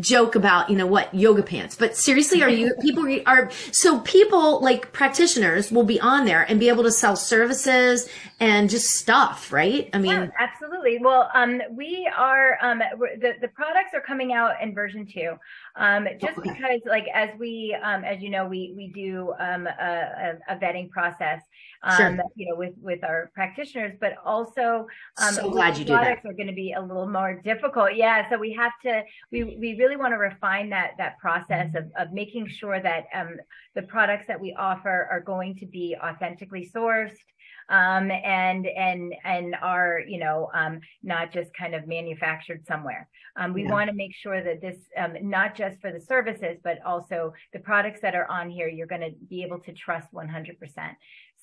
[0.00, 4.60] joke about, you know, what yoga pants, but seriously, are you people are so people
[4.60, 8.08] like practitioners will be on there and be able to sell services
[8.40, 9.88] and just stuff, right?
[9.94, 10.98] I mean, yeah, absolutely.
[11.00, 15.36] Well, um, we are um, the the products are coming out in version two,
[15.76, 16.50] um, just okay.
[16.50, 20.90] because, like, as we um, as you know, we we do um, a, a, vetting
[20.90, 21.40] process,
[21.82, 22.24] um, sure.
[22.34, 24.86] you know, with with our practitioners, but also
[25.18, 26.32] um, so glad you products do that.
[26.32, 27.94] are going to be a little more difficult.
[27.94, 31.90] Yeah, so we have to we we really want to refine that that process of
[31.98, 33.36] of making sure that um,
[33.74, 37.16] the products that we offer are going to be authentically sourced
[37.68, 43.08] um, and and and are you know um, not just kind of manufactured somewhere.
[43.36, 43.70] Um, we yeah.
[43.70, 47.58] want to make sure that this um, not just for the services, but also the
[47.58, 50.56] products that are on here, you're going to be able to trust 100%.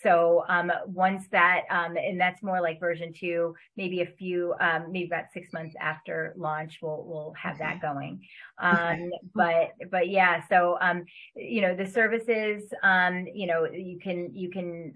[0.04, 4.92] So um, once that, um, and that's more like version two, maybe a few, um,
[4.92, 8.22] maybe about six months after launch, we'll we'll have that going.
[8.60, 14.36] Um, but but yeah, so um, you know the services, um, you know you can
[14.36, 14.94] you can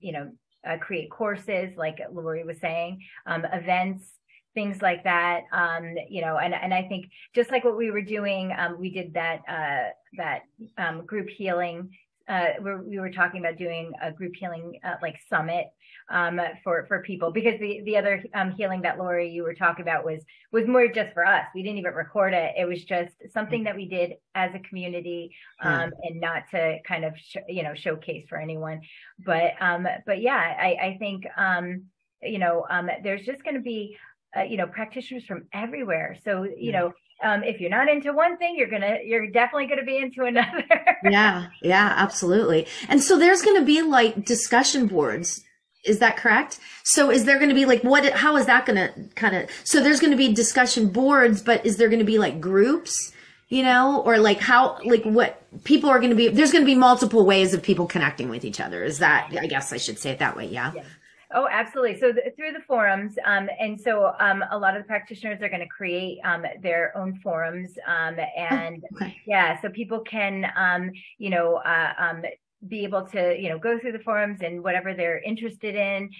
[0.00, 0.32] you know
[0.66, 4.12] uh, create courses like Lori was saying, events
[4.54, 8.02] things like that um, you know and and i think just like what we were
[8.02, 10.40] doing um, we did that uh, that
[10.76, 11.90] um, group healing
[12.30, 12.52] uh,
[12.86, 15.66] we were talking about doing a group healing uh, like summit
[16.10, 19.82] um, for for people because the the other um, healing that Lori you were talking
[19.82, 20.22] about was
[20.52, 21.44] was more just for us.
[21.54, 22.54] We didn't even record it.
[22.56, 27.04] It was just something that we did as a community um, and not to kind
[27.04, 28.80] of sh- you know showcase for anyone.
[29.18, 31.86] But um, but yeah, I, I think um,
[32.22, 33.96] you know um, there's just going to be
[34.36, 36.16] uh, you know practitioners from everywhere.
[36.24, 36.92] So you know
[37.22, 40.64] um, if you're not into one thing, you're gonna, you're definitely gonna be into another.
[41.04, 42.66] yeah, yeah, absolutely.
[42.88, 45.42] And so there's gonna be like discussion boards.
[45.84, 46.60] Is that correct?
[46.84, 48.04] So is there going to be like what?
[48.12, 49.48] How is that going to kind of?
[49.64, 53.12] So there's going to be discussion boards, but is there going to be like groups?
[53.48, 56.28] You know, or like how, like what people are going to be?
[56.28, 58.84] There's going to be multiple ways of people connecting with each other.
[58.84, 59.30] Is that?
[59.40, 60.46] I guess I should say it that way.
[60.46, 60.72] Yeah.
[60.74, 60.84] yeah.
[61.32, 61.98] Oh, absolutely.
[61.98, 65.48] So the, through the forums, um, and so um, a lot of the practitioners are
[65.48, 69.16] going to create um, their own forums, um, and oh, okay.
[69.26, 72.22] yeah, so people can, um, you know, uh, um,
[72.66, 76.10] be able to, you know, go through the forums and whatever they're interested in,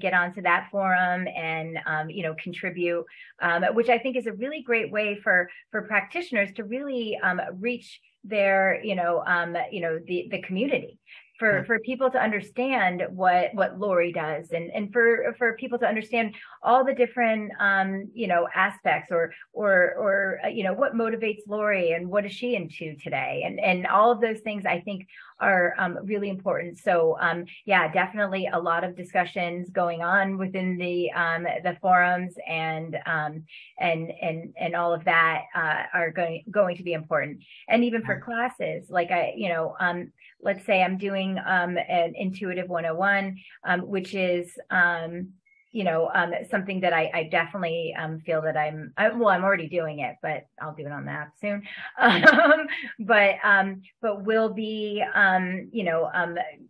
[0.00, 1.78] get onto that forum and,
[2.08, 3.04] you know, contribute,
[3.72, 7.18] which I think is a really great way for for practitioners to really
[7.58, 9.22] reach their, you know,
[9.70, 10.98] you know, the the community
[11.38, 15.86] for for people to understand what what Lori does and and for for people to
[15.86, 20.94] understand all the different um you know aspects or or or uh, you know what
[20.94, 24.80] motivates Lori and what is she into today and and all of those things I
[24.80, 25.06] think
[25.40, 26.78] are um, really important.
[26.78, 32.34] So um, yeah, definitely a lot of discussions going on within the um, the forums
[32.46, 33.44] and um,
[33.78, 37.42] and and and all of that uh, are going going to be important.
[37.68, 42.14] And even for classes, like I you know um, let's say I'm doing um, an
[42.14, 45.30] intuitive 101, um, which is, um,
[45.72, 49.44] you know, um, something that I, I definitely um, feel that I'm, I, well, I'm
[49.44, 51.62] already doing it, but I'll do it on the app soon.
[52.00, 52.66] Um,
[53.00, 53.36] but,
[54.00, 55.02] but we'll be,
[55.72, 56.10] you know,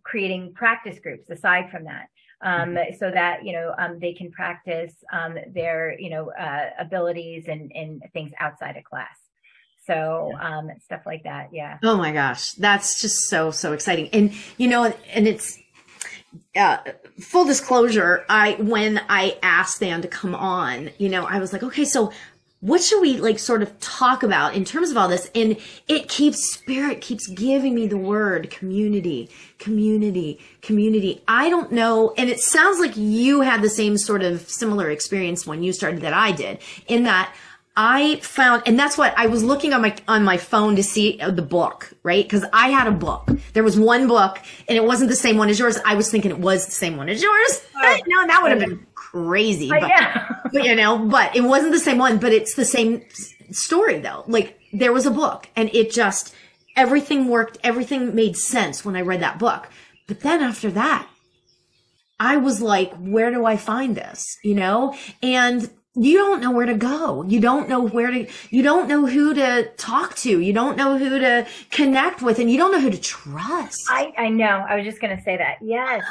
[0.03, 2.07] creating practice groups aside from that.
[2.41, 2.95] Um, mm-hmm.
[2.97, 7.69] so that you know um, they can practice um, their you know uh, abilities and,
[7.75, 9.17] and things outside of class.
[9.85, 11.49] So um, stuff like that.
[11.51, 11.79] Yeah.
[11.83, 14.09] Oh my gosh, that's just so so exciting.
[14.13, 15.57] And you know, and it's
[16.55, 16.77] uh,
[17.19, 18.25] full disclosure.
[18.29, 22.11] I when I asked Dan to come on, you know, I was like, okay, so
[22.61, 25.55] what should we like sort of talk about in terms of all this and
[25.87, 32.29] it keeps spirit keeps giving me the word community community community i don't know and
[32.29, 36.13] it sounds like you had the same sort of similar experience when you started that
[36.13, 37.33] i did in that
[37.81, 41.17] I found, and that's what I was looking on my, on my phone to see
[41.25, 42.29] the book, right?
[42.29, 43.31] Cause I had a book.
[43.53, 45.79] There was one book and it wasn't the same one as yours.
[45.85, 47.65] I was thinking it was the same one as yours.
[47.81, 49.69] Oh, no, that would have been crazy.
[49.69, 50.27] But, yeah.
[50.53, 53.05] but you know, but it wasn't the same one, but it's the same
[53.51, 54.25] story though.
[54.27, 56.35] Like there was a book and it just,
[56.75, 57.57] everything worked.
[57.63, 59.69] Everything made sense when I read that book.
[60.07, 61.07] But then after that,
[62.19, 64.37] I was like, where do I find this?
[64.43, 64.93] You know?
[65.23, 67.23] And you don't know where to go.
[67.23, 70.39] You don't know where to, you don't know who to talk to.
[70.39, 73.85] You don't know who to connect with and you don't know who to trust.
[73.89, 74.65] I, I know.
[74.67, 75.57] I was just going to say that.
[75.61, 76.03] Yes.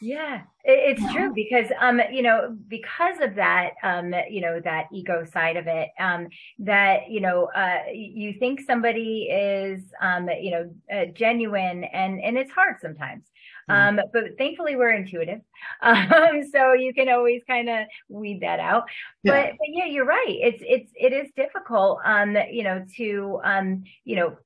[0.00, 1.12] Yeah, it's yeah.
[1.12, 5.66] true because, um, you know, because of that, um, you know, that ego side of
[5.66, 6.28] it, um,
[6.60, 12.38] that, you know, uh, you think somebody is, um, you know, uh, genuine and, and
[12.38, 13.24] it's hard sometimes.
[13.68, 13.98] Mm-hmm.
[13.98, 15.40] Um, but thankfully we're intuitive.
[15.82, 18.84] Um, so you can always kind of weed that out.
[19.22, 19.32] Yeah.
[19.32, 20.26] But, but yeah, you're right.
[20.26, 24.36] It's, it's, it is difficult, um, you know, to, um, you know,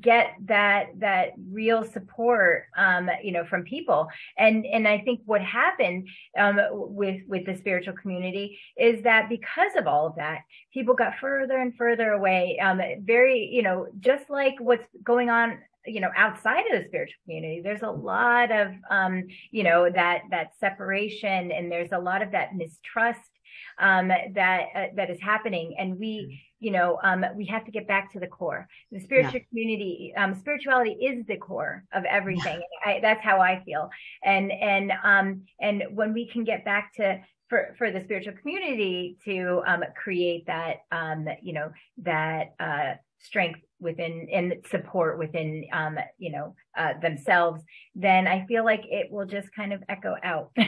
[0.00, 4.08] get that that real support um you know from people.
[4.38, 6.08] And and i think what happened
[6.38, 10.40] um with with the spiritual community is that because of all of that
[10.72, 15.58] people got further and further away um very you know just like what's going on
[15.86, 20.22] you know outside of the spiritual community there's a lot of um you know that
[20.30, 23.30] that separation and there's a lot of that mistrust
[23.78, 27.86] um, that uh, that is happening, and we, you know, um, we have to get
[27.86, 28.66] back to the core.
[28.90, 29.48] The spiritual yeah.
[29.50, 32.62] community, um, spirituality is the core of everything.
[32.86, 32.92] Yeah.
[32.92, 33.90] I, that's how I feel,
[34.24, 39.18] and and um, and when we can get back to for, for the spiritual community
[39.26, 42.94] to um, create that um, you know that uh,
[43.24, 47.62] strength within and support within um, you know uh, themselves
[47.94, 50.50] then i feel like it will just kind of echo out.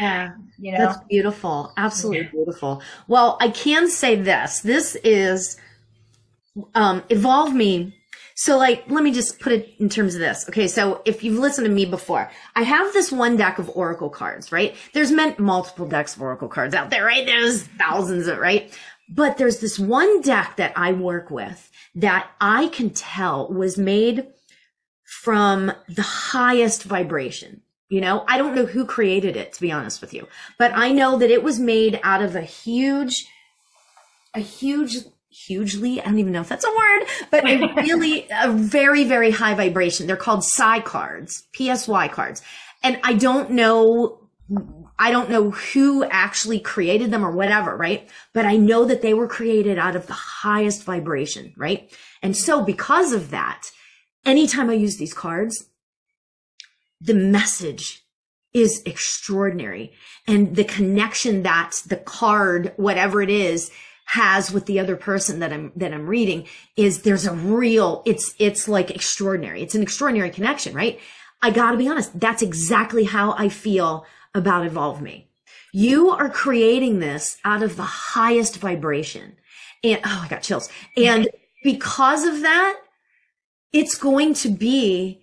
[0.00, 0.32] Yeah.
[0.58, 0.78] You know?
[0.78, 1.72] That's beautiful.
[1.76, 2.30] Absolutely yeah.
[2.32, 2.82] beautiful.
[3.06, 4.60] Well i can say this.
[4.60, 5.56] This is
[6.74, 7.94] um evolve me.
[8.34, 10.44] So like let me just put it in terms of this.
[10.48, 14.10] Okay so if you've listened to me before i have this one deck of oracle
[14.10, 14.74] cards right?
[14.92, 17.24] There's meant multiple decks of oracle cards out there right?
[17.24, 18.76] There's thousands of right
[19.08, 24.26] but there's this one deck that I work with that I can tell was made
[25.22, 27.62] from the highest vibration.
[27.88, 30.26] You know, I don't know who created it, to be honest with you,
[30.58, 33.26] but I know that it was made out of a huge,
[34.34, 34.96] a huge,
[35.30, 39.30] hugely, I don't even know if that's a word, but a really, a very, very
[39.30, 40.08] high vibration.
[40.08, 42.42] They're called Psy cards, PSY cards.
[42.82, 44.18] And I don't know
[44.98, 48.08] I don't know who actually created them or whatever, right?
[48.32, 51.92] But I know that they were created out of the highest vibration, right?
[52.22, 53.70] And so because of that,
[54.24, 55.66] anytime I use these cards,
[57.00, 58.04] the message
[58.54, 59.92] is extraordinary.
[60.26, 63.70] And the connection that the card, whatever it is,
[64.06, 68.34] has with the other person that I'm, that I'm reading is there's a real, it's,
[68.38, 69.62] it's like extraordinary.
[69.62, 70.98] It's an extraordinary connection, right?
[71.42, 72.18] I gotta be honest.
[72.18, 75.28] That's exactly how I feel about Evolve Me.
[75.72, 79.36] You are creating this out of the highest vibration.
[79.84, 80.68] And oh, I got chills.
[80.96, 81.28] And
[81.62, 82.80] because of that,
[83.72, 85.22] it's going to be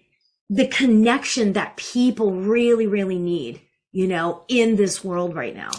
[0.49, 3.61] the connection that people really, really need,
[3.91, 5.71] you know, in this world right now.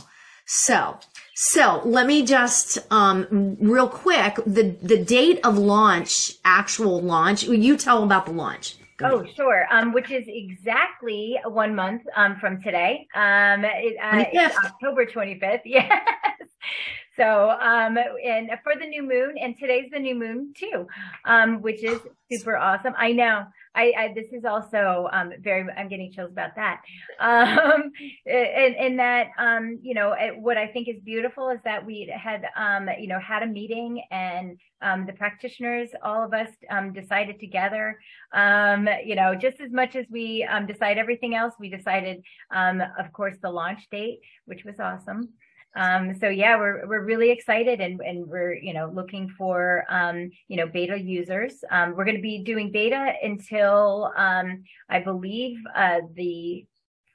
[0.46, 0.98] So,
[1.34, 7.76] so let me just, um, real quick, the, the date of launch, actual launch, you
[7.76, 8.76] tell about the launch.
[9.02, 9.66] Oh, sure.
[9.70, 13.06] Um, which is exactly one month um, from today.
[13.14, 15.60] Um, it, uh, October 25th.
[15.64, 15.90] Yes.
[17.16, 20.86] So, um, and for the new moon, and today's the new moon too,
[21.24, 22.00] um, which is
[22.30, 22.94] super awesome.
[22.98, 23.44] I know.
[23.76, 25.68] I, I this is also um, very.
[25.76, 26.80] I'm getting chills about that.
[27.20, 27.92] Um,
[28.26, 32.44] and, and that um, you know what I think is beautiful is that we had
[32.56, 37.40] um, you know had a meeting and um, the practitioners, all of us, um, decided
[37.40, 37.98] together.
[38.32, 42.22] Um, you know, just as much as we um, decide everything else, we decided,
[42.54, 45.30] um, of course, the launch date, which was awesome.
[45.76, 50.30] Um, so yeah, we're we're really excited and and we're you know looking for um,
[50.48, 51.64] you know beta users.
[51.70, 56.66] Um, we're going to be doing beta until um, I believe uh, the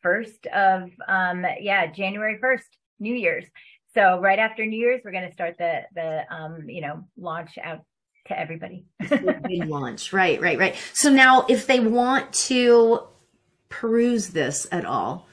[0.01, 2.68] first of um, yeah January first,
[2.99, 3.45] New Year's.
[3.93, 7.57] So right after New Year's, we're going to start the the um, you know launch
[7.64, 7.86] out
[8.28, 8.86] to everybody.
[9.66, 10.76] launch, right, right, right.
[10.93, 13.03] So now, if they want to
[13.70, 15.29] peruse this at all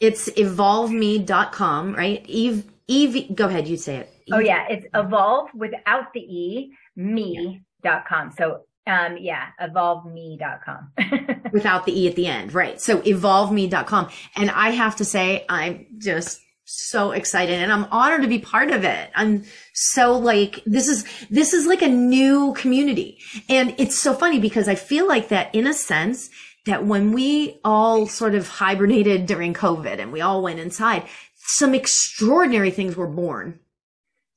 [0.00, 2.24] it's evolvme.com, right?
[2.26, 4.12] Eve, Eve, go ahead, you say it.
[4.32, 4.66] Oh, yeah.
[4.68, 8.32] It's evolve without the E, me.com.
[8.32, 10.92] So, um, yeah, evolvme.com.
[11.52, 12.80] without the E at the end, right?
[12.80, 14.08] So evolvme.com.
[14.36, 18.70] And I have to say, I'm just so excited and I'm honored to be part
[18.70, 19.10] of it.
[19.14, 19.44] I'm
[19.74, 23.18] so like, this is, this is like a new community.
[23.48, 26.30] And it's so funny because I feel like that in a sense,
[26.66, 31.04] that when we all sort of hibernated during COVID and we all went inside,
[31.34, 33.60] some extraordinary things were born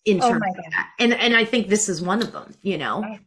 [0.06, 0.90] in oh terms oh of that.
[1.00, 3.18] And and I think this is one of them, you know.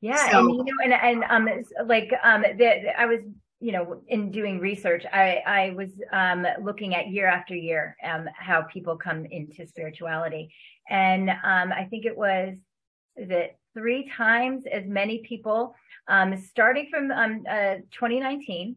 [0.00, 3.20] Yeah, so, and you know, and and um, like um, the, I was
[3.60, 8.28] you know in doing research i i was um, looking at year after year um,
[8.36, 10.52] how people come into spirituality
[10.90, 12.54] and um, i think it was
[13.16, 15.74] that three times as many people
[16.08, 18.76] um, starting from um, uh, 2019,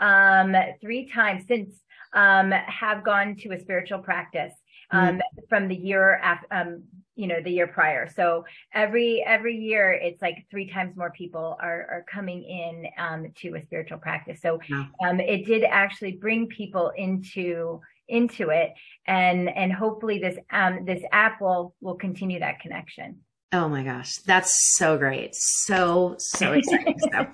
[0.00, 1.74] um, three times since
[2.14, 4.52] um, have gone to a spiritual practice
[4.92, 5.18] mm-hmm.
[5.48, 6.80] from the year after,
[7.14, 8.08] you know the year prior.
[8.08, 13.26] So every every year it's like three times more people are are coming in um,
[13.42, 14.40] to a spiritual practice.
[14.40, 14.58] So
[15.06, 18.72] um, it did actually bring people into into it
[19.06, 23.18] and and hopefully this um this app will will continue that connection
[23.54, 25.34] Oh my gosh, that's so great.
[25.34, 26.98] So, so exciting.
[26.98, 27.26] so,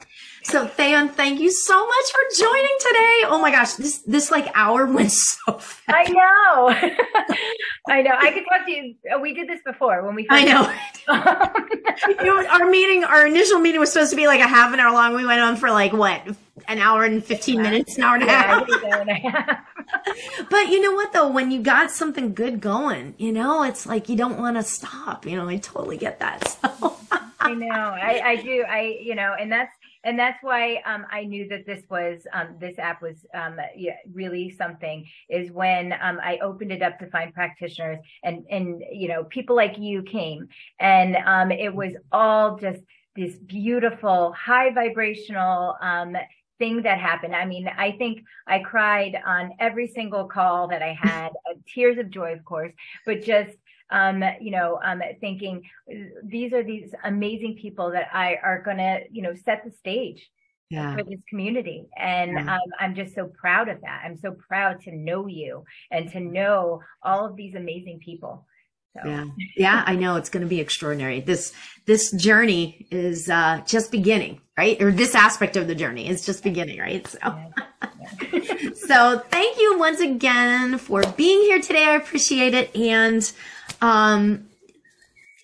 [0.42, 3.22] so Theon, thank you so much for joining today.
[3.26, 5.84] Oh my gosh, this, this like hour went so fast.
[5.88, 6.68] I know.
[7.88, 8.16] I know.
[8.18, 8.96] I could talk to you.
[9.14, 10.26] Uh, we did this before when we.
[10.28, 10.72] I know.
[12.08, 12.46] you know.
[12.48, 15.14] Our meeting, our initial meeting was supposed to be like a half an hour long.
[15.14, 16.20] We went on for like what,
[16.66, 18.24] an hour and 15 minutes, an hour and
[19.10, 19.64] a half.
[20.50, 24.08] but you know what though, when you got something good going, you know, it's like
[24.08, 25.26] you don't want to stop.
[25.26, 26.48] You know, I totally get that.
[26.48, 26.96] So.
[27.40, 27.68] I know.
[27.68, 28.64] I, I do.
[28.68, 29.72] I, you know, and that's,
[30.04, 33.96] and that's why um, I knew that this was um, this app was um, yeah,
[34.12, 35.06] really something.
[35.28, 39.56] Is when um, I opened it up to find practitioners, and and you know people
[39.56, 40.48] like you came,
[40.78, 42.80] and um, it was all just
[43.16, 46.16] this beautiful, high vibrational um,
[46.58, 47.34] thing that happened.
[47.34, 51.98] I mean, I think I cried on every single call that I had, uh, tears
[51.98, 52.72] of joy, of course,
[53.06, 53.56] but just
[53.90, 55.62] um, you know, um, thinking
[56.22, 60.28] these are these amazing people that I are going to, you know, set the stage
[60.70, 60.94] yeah.
[60.94, 61.86] for this community.
[61.96, 62.54] And yeah.
[62.54, 64.02] um, I'm just so proud of that.
[64.04, 68.46] I'm so proud to know you and to know all of these amazing people.
[68.94, 69.08] So.
[69.08, 69.24] Yeah.
[69.56, 69.84] Yeah.
[69.86, 71.20] I know it's going to be extraordinary.
[71.20, 71.52] This,
[71.86, 74.80] this journey is, uh, just beginning, right?
[74.82, 77.06] Or this aspect of the journey is just beginning, right?
[77.06, 78.70] So, yeah.
[78.74, 81.84] so thank you once again for being here today.
[81.84, 82.74] I appreciate it.
[82.74, 83.30] And,
[83.80, 84.48] um,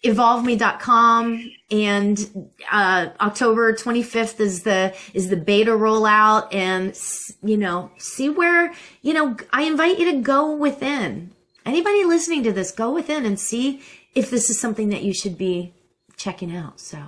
[0.05, 6.97] evolvme.com and uh, October 25th is the is the beta rollout and
[7.43, 11.33] you know see where you know I invite you to go within
[11.65, 13.83] anybody listening to this go within and see
[14.15, 15.75] if this is something that you should be
[16.17, 16.99] checking out so.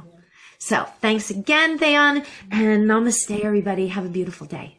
[0.59, 3.89] So thanks again Theon and namaste everybody.
[3.89, 4.76] Have a beautiful day